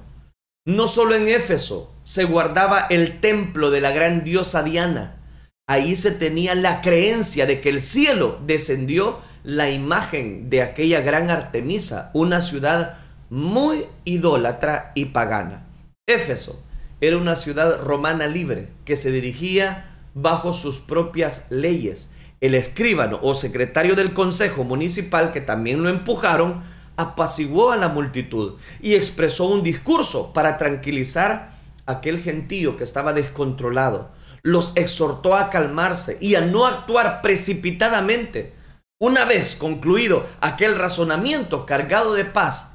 No 0.67 0.87
solo 0.87 1.15
en 1.15 1.29
Éfeso 1.29 1.93
se 2.05 2.25
guardaba 2.25 2.87
el 2.91 3.21
templo 3.21 3.71
de 3.71 3.81
la 3.81 3.93
gran 3.93 4.25
diosa 4.25 4.63
Diana, 4.63 5.23
ahí 5.69 5.95
se 5.95 6.11
tenía 6.11 6.55
la 6.55 6.81
creencia 6.81 7.47
de 7.47 7.61
que 7.61 7.69
el 7.69 7.83
cielo 7.83 8.41
descendió 8.47 9.19
la 9.43 9.71
imagen 9.71 10.49
de 10.49 10.63
aquella 10.63 11.03
gran 11.03 11.31
Artemisa, 11.31 12.11
una 12.15 12.41
ciudad 12.41 12.97
muy 13.35 13.89
idólatra 14.05 14.93
y 14.95 15.07
pagana. 15.07 15.67
Éfeso 16.07 16.63
era 17.01 17.19
una 17.19 17.35
ciudad 17.35 17.83
romana 17.83 18.29
libre 18.29 18.69
que 18.85 18.95
se 18.95 19.11
dirigía 19.11 19.91
bajo 20.15 20.53
sus 20.53 20.79
propias 20.79 21.51
leyes. 21.51 22.11
El 22.41 22.55
escribano 22.55 23.19
o 23.23 23.35
secretario 23.35 23.97
del 23.97 24.15
consejo 24.15 24.63
municipal, 24.63 25.33
que 25.33 25.41
también 25.41 25.83
lo 25.83 25.89
empujaron, 25.89 26.63
apaciguó 26.97 27.73
a 27.73 27.77
la 27.77 27.89
multitud 27.89 28.55
y 28.81 28.95
expresó 28.95 29.49
un 29.49 29.65
discurso 29.65 30.33
para 30.33 30.57
tranquilizar 30.57 31.51
a 31.87 31.93
aquel 31.93 32.21
gentío 32.21 32.77
que 32.77 32.85
estaba 32.85 33.13
descontrolado. 33.13 34.13
Los 34.43 34.77
exhortó 34.77 35.35
a 35.35 35.51
calmarse 35.51 36.19
y 36.21 36.37
a 36.37 36.41
no 36.43 36.67
actuar 36.67 37.21
precipitadamente. 37.21 38.55
Una 39.01 39.25
vez 39.25 39.57
concluido 39.57 40.25
aquel 40.41 40.79
razonamiento 40.79 41.67
cargado 41.67 42.15
de 42.15 42.27
paz, 42.27 42.74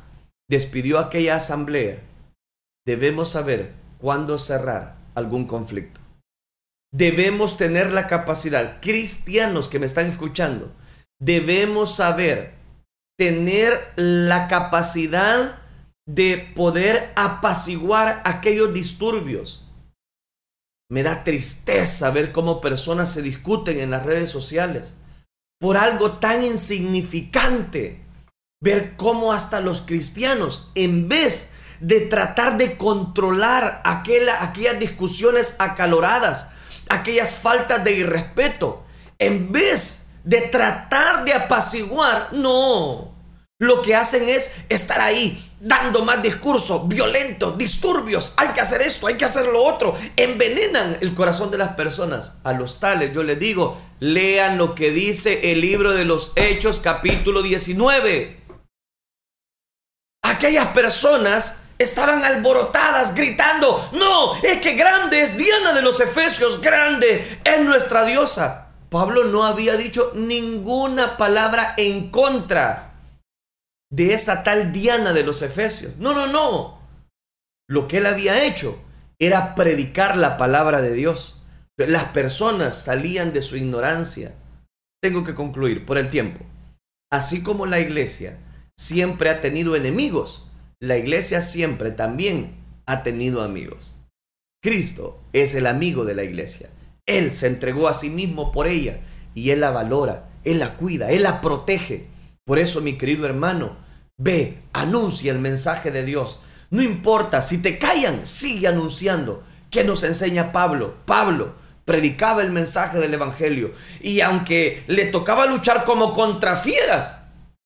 despidió 0.50 1.00
aquella 1.00 1.36
asamblea 1.36 2.00
debemos 2.86 3.30
saber 3.30 3.74
cuándo 4.00 4.40
cerrar 4.40 4.98
algún 5.14 5.46
conflicto. 5.46 6.02
Debemos 6.92 7.56
tener 7.58 7.92
la 7.92 8.08
capacidad, 8.08 8.82
cristianos 8.82 9.70
que 9.70 9.78
me 9.78 9.86
están 9.86 10.08
escuchando, 10.08 10.72
debemos 11.22 11.94
saber 11.94 12.56
tener 13.16 13.94
la 13.96 14.48
capacidad 14.48 15.62
de 16.08 16.38
poder 16.56 17.14
apaciguar 17.16 18.24
aquellos 18.26 18.74
disturbios. 18.74 19.68
Me 20.90 21.04
da 21.04 21.24
tristeza 21.24 22.10
ver 22.10 22.32
cómo 22.32 22.60
personas 22.60 23.14
se 23.14 23.22
discuten 23.22 23.78
en 23.78 23.92
las 23.92 24.04
redes 24.04 24.32
sociales 24.32 24.96
por 25.60 25.78
algo 25.78 26.14
tan 26.14 26.44
insignificante. 26.44 28.02
Ver 28.62 28.98
cómo 28.98 29.32
hasta 29.32 29.62
los 29.62 29.80
cristianos, 29.80 30.70
en 30.76 31.08
vez 31.08 31.52
de 31.80 32.02
tratar 32.02 32.58
de 32.58 32.76
controlar 32.76 33.82
aquellas 33.86 34.80
discusiones 34.80 35.56
acaloradas, 35.60 36.48
aquellas 36.90 37.38
faltas 37.38 37.86
de 37.86 37.94
irrespeto, 37.94 38.84
en 39.18 39.54
vez 39.54 40.08
de 40.26 40.42
tratar 40.42 41.24
de 41.24 41.36
apaciguar, 41.36 42.34
no. 42.34 43.16
Lo 43.60 43.82
que 43.82 43.96
hacen 43.96 44.28
es 44.28 44.56
estar 44.68 45.00
ahí 45.00 45.42
dando 45.62 46.04
más 46.04 46.22
discursos 46.22 46.86
violentos, 46.90 47.58
disturbios. 47.58 48.34
Hay 48.36 48.50
que 48.50 48.60
hacer 48.60 48.82
esto, 48.82 49.08
hay 49.08 49.16
que 49.16 49.24
hacer 49.24 49.46
lo 49.46 49.64
otro. 49.64 49.96
Envenenan 50.18 50.98
el 51.00 51.14
corazón 51.14 51.50
de 51.50 51.58
las 51.58 51.76
personas. 51.76 52.34
A 52.44 52.52
los 52.52 52.82
tales 52.82 53.14
yo 53.14 53.24
les 53.24 53.40
digo, 53.40 53.80
lean 54.02 54.58
lo 54.58 54.76
que 54.76 54.92
dice 54.92 55.54
el 55.54 55.62
libro 55.62 55.94
de 55.94 56.04
los 56.04 56.34
Hechos 56.36 56.82
capítulo 56.82 57.42
19. 57.42 58.40
Aquellas 60.40 60.68
personas 60.68 61.64
estaban 61.78 62.24
alborotadas 62.24 63.14
gritando, 63.14 63.90
no, 63.92 64.42
es 64.42 64.62
que 64.62 64.72
grande 64.76 65.22
es 65.22 65.36
Diana 65.36 65.74
de 65.74 65.82
los 65.82 66.00
Efesios, 66.00 66.62
grande 66.62 67.42
es 67.44 67.60
nuestra 67.66 68.06
diosa. 68.06 68.70
Pablo 68.88 69.26
no 69.26 69.44
había 69.44 69.76
dicho 69.76 70.14
ninguna 70.16 71.18
palabra 71.18 71.74
en 71.76 72.10
contra 72.10 72.94
de 73.92 74.14
esa 74.14 74.46
tal 74.46 74.72
Diana 74.72 75.12
de 75.12 75.24
los 75.24 75.42
Efesios. 75.42 75.98
No, 75.98 76.14
no, 76.14 76.28
no. 76.28 76.80
Lo 77.68 77.90
que 77.90 77.98
él 77.98 78.06
había 78.06 78.42
hecho 78.42 78.80
era 79.20 79.56
predicar 79.56 80.16
la 80.16 80.38
palabra 80.38 80.82
de 80.82 80.94
Dios. 80.94 81.44
Las 81.78 82.06
personas 82.06 82.82
salían 82.82 83.34
de 83.34 83.42
su 83.42 83.58
ignorancia. 83.58 84.36
Tengo 85.04 85.26
que 85.26 85.36
concluir 85.36 85.86
por 85.86 85.98
el 85.98 86.10
tiempo. 86.10 86.46
Así 87.12 87.44
como 87.44 87.66
la 87.66 87.82
iglesia 87.82 88.40
siempre 88.80 89.30
ha 89.30 89.42
tenido 89.42 89.76
enemigos, 89.76 90.46
la 90.80 90.98
iglesia 90.98 91.42
siempre 91.42 91.92
también 91.92 92.56
ha 92.86 93.04
tenido 93.04 93.44
amigos. 93.44 93.98
Cristo 94.64 95.20
es 95.34 95.54
el 95.54 95.68
amigo 95.68 96.06
de 96.06 96.16
la 96.16 96.24
iglesia. 96.24 96.70
Él 97.06 97.34
se 97.34 97.48
entregó 97.48 97.90
a 97.90 97.94
sí 97.94 98.10
mismo 98.10 98.54
por 98.54 98.68
ella 98.68 99.02
y 99.36 99.50
Él 99.50 99.60
la 99.60 99.72
valora, 99.72 100.30
Él 100.46 100.60
la 100.60 100.78
cuida, 100.78 101.12
Él 101.12 101.24
la 101.24 101.42
protege. 101.42 102.08
Por 102.46 102.58
eso, 102.58 102.80
mi 102.80 102.98
querido 102.98 103.26
hermano, 103.26 103.76
ve, 104.18 104.60
anuncia 104.72 105.34
el 105.34 105.40
mensaje 105.40 105.92
de 105.92 106.06
Dios. 106.06 106.40
No 106.70 106.82
importa, 106.82 107.42
si 107.42 107.58
te 107.58 107.78
callan, 107.80 108.26
sigue 108.26 108.70
anunciando. 108.70 109.44
¿Qué 109.70 109.84
nos 109.84 110.04
enseña 110.06 110.54
Pablo? 110.54 110.96
Pablo 111.06 111.54
predicaba 111.84 112.44
el 112.44 112.52
mensaje 112.52 112.98
del 113.00 113.14
Evangelio 113.14 113.74
y 114.00 114.22
aunque 114.22 114.86
le 114.88 115.06
tocaba 115.06 115.48
luchar 115.48 115.84
como 115.84 116.14
contra 116.14 116.56
fieras, 116.56 117.24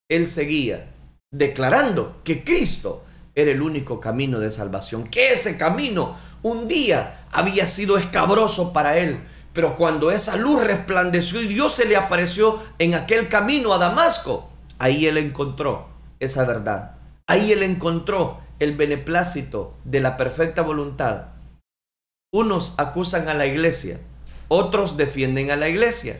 él 0.09 0.25
seguía 0.25 0.92
declarando 1.33 2.21
que 2.23 2.43
Cristo 2.43 3.03
era 3.35 3.51
el 3.51 3.61
único 3.61 3.99
camino 3.99 4.39
de 4.39 4.51
salvación, 4.51 5.03
que 5.05 5.33
ese 5.33 5.57
camino 5.57 6.15
un 6.43 6.67
día 6.67 7.25
había 7.31 7.67
sido 7.67 7.97
escabroso 7.97 8.71
para 8.71 8.97
él, 8.97 9.19
pero 9.51 9.75
cuando 9.75 10.11
esa 10.11 10.35
luz 10.37 10.63
resplandeció 10.63 11.41
y 11.41 11.47
Dios 11.47 11.73
se 11.73 11.85
le 11.85 11.97
apareció 11.97 12.61
en 12.79 12.93
aquel 12.93 13.27
camino 13.27 13.73
a 13.73 13.79
Damasco, 13.79 14.49
ahí 14.77 15.07
él 15.07 15.17
encontró 15.17 15.89
esa 16.19 16.45
verdad. 16.45 16.95
Ahí 17.27 17.51
él 17.51 17.63
encontró 17.63 18.39
el 18.59 18.75
beneplácito 18.75 19.75
de 19.83 20.01
la 20.01 20.17
perfecta 20.17 20.61
voluntad. 20.61 21.27
Unos 22.31 22.75
acusan 22.77 23.27
a 23.27 23.33
la 23.33 23.45
iglesia, 23.45 23.99
otros 24.49 24.97
defienden 24.97 25.49
a 25.49 25.55
la 25.55 25.69
iglesia, 25.69 26.19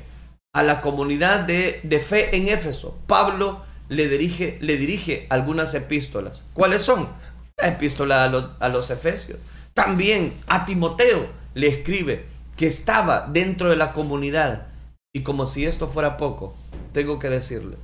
a 0.53 0.63
la 0.63 0.81
comunidad 0.81 1.41
de, 1.41 1.81
de 1.83 1.99
fe 1.99 2.35
en 2.35 2.47
Éfeso. 2.47 2.97
Pablo 3.07 3.61
le 3.89 4.07
dirige, 4.07 4.57
le 4.61 4.77
dirige 4.77 5.27
algunas 5.29 5.73
epístolas. 5.75 6.45
¿Cuáles 6.53 6.81
son? 6.81 7.09
La 7.57 7.69
epístola 7.69 8.23
a 8.23 8.29
los, 8.29 8.55
a 8.59 8.69
los 8.69 8.89
Efesios. 8.89 9.39
También 9.73 10.33
a 10.47 10.65
Timoteo 10.65 11.27
le 11.53 11.67
escribe 11.67 12.25
que 12.55 12.67
estaba 12.67 13.27
dentro 13.31 13.69
de 13.69 13.75
la 13.75 13.93
comunidad. 13.93 14.67
Y 15.13 15.23
como 15.23 15.45
si 15.45 15.65
esto 15.65 15.87
fuera 15.87 16.17
poco, 16.17 16.55
tengo 16.91 17.19
que 17.19 17.29
decirle, 17.29 17.77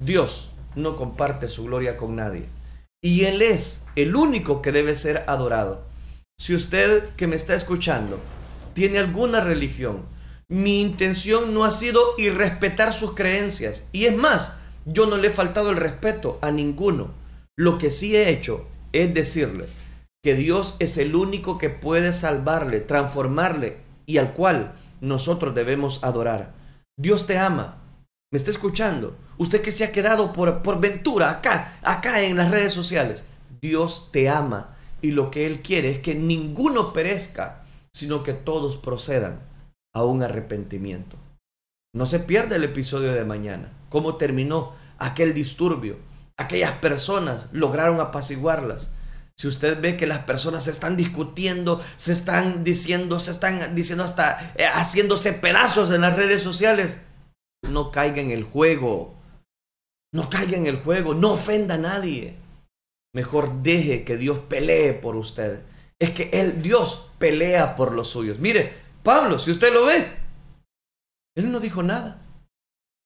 Dios 0.00 0.50
no 0.74 0.96
comparte 0.96 1.48
su 1.48 1.64
gloria 1.64 1.96
con 1.96 2.16
nadie. 2.16 2.46
Y 3.02 3.24
Él 3.24 3.42
es 3.42 3.84
el 3.96 4.16
único 4.16 4.62
que 4.62 4.72
debe 4.72 4.94
ser 4.94 5.24
adorado. 5.26 5.84
Si 6.38 6.54
usted 6.54 7.14
que 7.16 7.26
me 7.26 7.36
está 7.36 7.54
escuchando 7.54 8.18
tiene 8.72 8.98
alguna 8.98 9.40
religión, 9.40 10.02
mi 10.48 10.80
intención 10.80 11.54
no 11.54 11.64
ha 11.64 11.70
sido 11.70 12.00
irrespetar 12.18 12.92
sus 12.92 13.14
creencias. 13.14 13.82
Y 13.92 14.06
es 14.06 14.16
más, 14.16 14.54
yo 14.86 15.06
no 15.06 15.16
le 15.16 15.28
he 15.28 15.30
faltado 15.30 15.70
el 15.70 15.76
respeto 15.76 16.38
a 16.42 16.50
ninguno. 16.50 17.10
Lo 17.56 17.78
que 17.78 17.90
sí 17.90 18.16
he 18.16 18.30
hecho 18.30 18.66
es 18.92 19.12
decirle 19.14 19.66
que 20.22 20.34
Dios 20.34 20.76
es 20.78 20.98
el 20.98 21.14
único 21.14 21.58
que 21.58 21.70
puede 21.70 22.12
salvarle, 22.12 22.80
transformarle 22.80 23.78
y 24.06 24.18
al 24.18 24.32
cual 24.32 24.74
nosotros 25.00 25.54
debemos 25.54 26.02
adorar. 26.02 26.54
Dios 26.98 27.26
te 27.26 27.38
ama. 27.38 27.82
¿Me 28.32 28.38
está 28.38 28.50
escuchando? 28.50 29.16
Usted 29.38 29.62
que 29.62 29.72
se 29.72 29.84
ha 29.84 29.92
quedado 29.92 30.32
por, 30.32 30.62
por 30.62 30.80
ventura 30.80 31.30
acá, 31.30 31.78
acá 31.82 32.22
en 32.22 32.36
las 32.36 32.50
redes 32.50 32.72
sociales. 32.72 33.24
Dios 33.60 34.10
te 34.12 34.28
ama 34.28 34.76
y 35.02 35.12
lo 35.12 35.30
que 35.30 35.46
Él 35.46 35.62
quiere 35.62 35.90
es 35.90 35.98
que 35.98 36.14
ninguno 36.14 36.92
perezca, 36.92 37.64
sino 37.92 38.22
que 38.22 38.32
todos 38.32 38.76
procedan 38.76 39.40
a 39.94 40.04
un 40.04 40.22
arrepentimiento. 40.22 41.16
No 41.94 42.06
se 42.06 42.18
pierda 42.18 42.56
el 42.56 42.64
episodio 42.64 43.12
de 43.12 43.24
mañana. 43.24 43.70
¿Cómo 43.94 44.16
terminó 44.16 44.72
aquel 44.98 45.34
disturbio? 45.34 46.00
Aquellas 46.36 46.72
personas 46.78 47.46
lograron 47.52 48.00
apaciguarlas. 48.00 48.90
Si 49.36 49.46
usted 49.46 49.80
ve 49.80 49.96
que 49.96 50.08
las 50.08 50.24
personas 50.24 50.64
se 50.64 50.72
están 50.72 50.96
discutiendo, 50.96 51.80
se 51.94 52.10
están 52.10 52.64
diciendo, 52.64 53.20
se 53.20 53.30
están 53.30 53.76
diciendo 53.76 54.02
hasta 54.02 54.52
eh, 54.56 54.64
haciéndose 54.66 55.32
pedazos 55.34 55.92
en 55.92 56.00
las 56.00 56.16
redes 56.16 56.42
sociales, 56.42 56.98
no 57.70 57.92
caiga 57.92 58.20
en 58.20 58.32
el 58.32 58.42
juego. 58.42 59.14
No 60.12 60.28
caiga 60.28 60.56
en 60.56 60.66
el 60.66 60.80
juego, 60.80 61.14
no 61.14 61.34
ofenda 61.34 61.76
a 61.76 61.78
nadie. 61.78 62.36
Mejor 63.14 63.62
deje 63.62 64.02
que 64.02 64.16
Dios 64.16 64.40
pelee 64.48 64.94
por 64.94 65.14
usted. 65.14 65.62
Es 66.00 66.10
que 66.10 66.30
él, 66.32 66.62
Dios, 66.62 67.12
pelea 67.20 67.76
por 67.76 67.92
los 67.92 68.08
suyos. 68.08 68.40
Mire, 68.40 68.72
Pablo, 69.04 69.38
si 69.38 69.52
usted 69.52 69.72
lo 69.72 69.84
ve, 69.84 70.04
él 71.36 71.52
no 71.52 71.60
dijo 71.60 71.84
nada. 71.84 72.23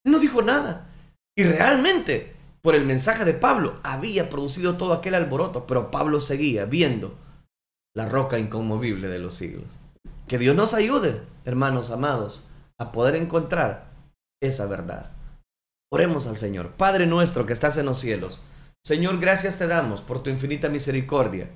No 0.08 0.18
dijo 0.18 0.42
nada. 0.42 0.88
Y 1.36 1.44
realmente, 1.44 2.34
por 2.62 2.74
el 2.74 2.84
mensaje 2.84 3.24
de 3.24 3.34
Pablo, 3.34 3.78
había 3.82 4.30
producido 4.30 4.76
todo 4.76 4.92
aquel 4.92 5.14
alboroto, 5.14 5.66
pero 5.66 5.90
Pablo 5.90 6.20
seguía 6.20 6.64
viendo 6.64 7.16
la 7.94 8.06
roca 8.06 8.38
inconmovible 8.38 9.08
de 9.08 9.18
los 9.18 9.34
siglos. 9.34 9.78
Que 10.26 10.38
Dios 10.38 10.56
nos 10.56 10.74
ayude, 10.74 11.22
hermanos 11.44 11.90
amados, 11.90 12.42
a 12.78 12.90
poder 12.92 13.16
encontrar 13.16 13.90
esa 14.42 14.66
verdad. 14.66 15.12
Oremos 15.90 16.26
al 16.26 16.36
Señor. 16.36 16.72
Padre 16.72 17.06
nuestro 17.06 17.46
que 17.46 17.52
estás 17.52 17.78
en 17.78 17.86
los 17.86 17.98
cielos. 17.98 18.42
Señor, 18.84 19.18
gracias 19.20 19.58
te 19.58 19.66
damos 19.66 20.02
por 20.02 20.22
tu 20.22 20.30
infinita 20.30 20.68
misericordia, 20.68 21.50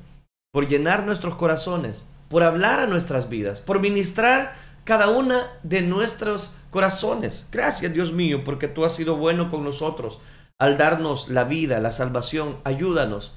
por 0.52 0.68
llenar 0.68 1.04
nuestros 1.04 1.34
corazones, 1.34 2.06
por 2.28 2.42
hablar 2.42 2.80
a 2.80 2.86
nuestras 2.86 3.28
vidas, 3.28 3.60
por 3.60 3.80
ministrar 3.80 4.54
cada 4.84 5.08
una 5.08 5.58
de 5.62 5.82
nuestros 5.82 6.56
corazones. 6.70 7.46
Gracias 7.52 7.92
Dios 7.92 8.12
mío, 8.12 8.44
porque 8.44 8.68
tú 8.68 8.84
has 8.84 8.94
sido 8.94 9.16
bueno 9.16 9.50
con 9.50 9.64
nosotros 9.64 10.20
al 10.58 10.78
darnos 10.78 11.28
la 11.28 11.44
vida, 11.44 11.80
la 11.80 11.90
salvación. 11.90 12.58
Ayúdanos 12.64 13.36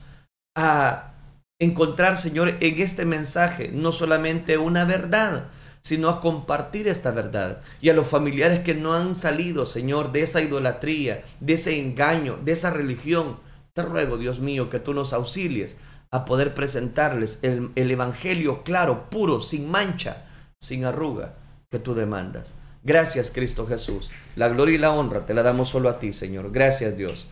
a 0.55 1.13
encontrar, 1.59 2.17
Señor, 2.17 2.49
en 2.59 2.81
este 2.81 3.05
mensaje 3.05 3.71
no 3.73 3.91
solamente 3.91 4.57
una 4.57 4.85
verdad, 4.85 5.47
sino 5.81 6.09
a 6.09 6.19
compartir 6.19 6.87
esta 6.87 7.11
verdad. 7.11 7.61
Y 7.81 7.89
a 7.89 7.93
los 7.93 8.07
familiares 8.07 8.61
que 8.61 8.73
no 8.73 8.93
han 8.93 9.15
salido, 9.15 9.65
Señor, 9.65 10.11
de 10.11 10.21
esa 10.21 10.41
idolatría, 10.41 11.23
de 11.39 11.53
ese 11.53 11.79
engaño, 11.79 12.39
de 12.43 12.53
esa 12.53 12.71
religión, 12.71 13.39
te 13.73 13.83
ruego, 13.83 14.17
Dios 14.17 14.39
mío, 14.39 14.69
que 14.69 14.79
tú 14.79 14.93
nos 14.93 15.13
auxilies 15.13 15.77
a 16.11 16.25
poder 16.25 16.53
presentarles 16.53 17.39
el, 17.41 17.71
el 17.75 17.91
Evangelio 17.91 18.63
claro, 18.63 19.09
puro, 19.09 19.41
sin 19.41 19.69
mancha, 19.69 20.25
sin 20.61 20.85
arruga 20.85 21.35
que 21.69 21.79
tú 21.79 21.93
demandas. 21.93 22.53
Gracias 22.83 23.31
Cristo 23.31 23.65
Jesús. 23.65 24.11
La 24.35 24.49
gloria 24.49 24.75
y 24.75 24.77
la 24.77 24.91
honra 24.91 25.25
te 25.25 25.33
la 25.33 25.43
damos 25.43 25.69
solo 25.69 25.89
a 25.89 25.99
ti, 25.99 26.11
Señor. 26.11 26.51
Gracias 26.51 26.97
Dios. 26.97 27.27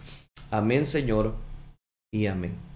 Amén, 0.49 0.85
Señor, 0.85 1.35
y 2.11 2.27
amén. 2.27 2.72